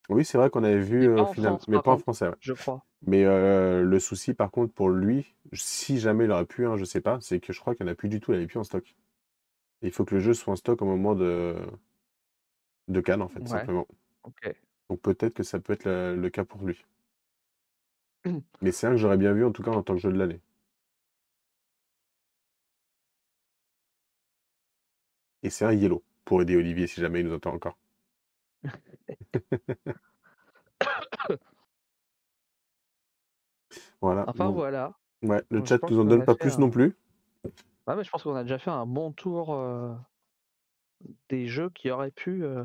[0.08, 1.92] Oui, c'est vrai qu'on avait vu Mais euh, au en final, France, mais par pas
[1.92, 1.98] en contre.
[1.98, 2.28] français.
[2.28, 2.34] ouais.
[2.40, 2.84] je crois.
[3.06, 6.84] Mais euh, le souci, par contre, pour lui, si jamais il aurait pu, hein, je
[6.84, 8.38] sais pas, c'est que je crois qu'il n'y en a plus du tout, il n'y
[8.40, 8.96] avait plus en stock.
[9.82, 11.56] Il faut que le jeu soit en stock au moment de,
[12.88, 13.68] de Cannes, en fait, Ouais.
[13.68, 13.86] simplement.
[14.22, 14.54] Ok.
[14.88, 16.86] Donc peut-être que ça peut être le, le cas pour lui.
[18.62, 20.18] Mais c'est un que j'aurais bien vu, en tout cas, en tant que jeu de
[20.18, 20.40] l'année.
[25.42, 27.76] Et c'est un yellow, pour aider Olivier si jamais il nous entend encore.
[34.00, 34.24] Voilà.
[34.28, 34.92] Enfin donc, voilà.
[35.22, 36.94] ouais, le je chat nous en donne pas plus un- non plus.
[37.86, 39.94] Ouais, mais je pense qu'on a déjà fait un bon tour euh,
[41.28, 42.64] des jeux qui auraient pu, euh,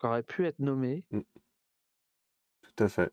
[0.00, 1.04] qui auraient pu être nommés.
[2.62, 3.10] Tout à fait.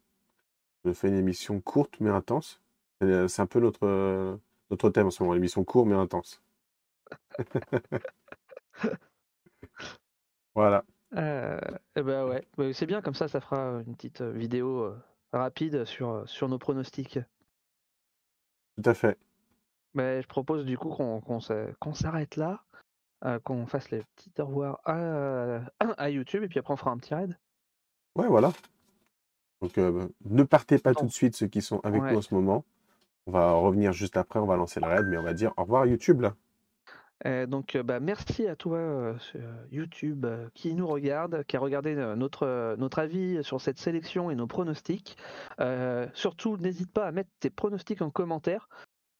[0.83, 2.61] On fait une émission courte mais intense.
[3.03, 4.35] Euh, C'est un peu notre, euh,
[4.69, 6.41] notre thème en ce moment, l'émission courte mais intense.
[10.55, 10.83] Voilà.
[11.15, 11.59] Euh,
[11.95, 14.93] et ben ouais, c'est bien comme ça, ça fera une petite euh, vidéo
[15.33, 17.19] rapide sur, sur nos pronostics.
[18.75, 19.17] Tout à fait.
[19.93, 22.63] Mais je propose du coup qu'on qu'on s'arrête là,
[23.25, 26.91] euh, qu'on fasse les petits au revoir à, à YouTube et puis après on fera
[26.91, 27.37] un petit raid.
[28.15, 28.51] Ouais, voilà.
[29.61, 32.11] Donc euh, ne partez pas tout de suite ceux qui sont avec Ouais.
[32.11, 32.65] nous en ce moment.
[33.27, 35.61] On va revenir juste après, on va lancer le raid, mais on va dire au
[35.63, 36.33] revoir YouTube là.
[37.27, 39.41] Euh, donc euh, bah, merci à toi euh, sur
[39.71, 44.35] YouTube euh, qui nous regarde, qui a regardé notre, notre avis sur cette sélection et
[44.35, 45.15] nos pronostics.
[46.15, 48.67] Surtout, n'hésite pas à mettre tes pronostics en commentaire,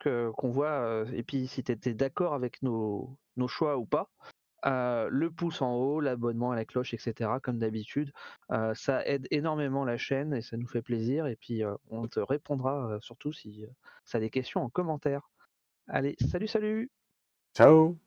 [0.03, 4.09] qu'on voit, et puis si tu étais d'accord avec nos, nos choix ou pas.
[4.64, 7.30] Le pouce en haut, l'abonnement à la cloche, etc.
[7.41, 8.12] Comme d'habitude,
[8.74, 11.28] ça aide énormément la chaîne et ça nous fait plaisir.
[11.28, 13.66] Et puis on te répondra surtout si
[14.05, 15.30] tu as des questions en commentaire.
[15.88, 16.89] Allez, salut, salut
[17.55, 17.97] Ciao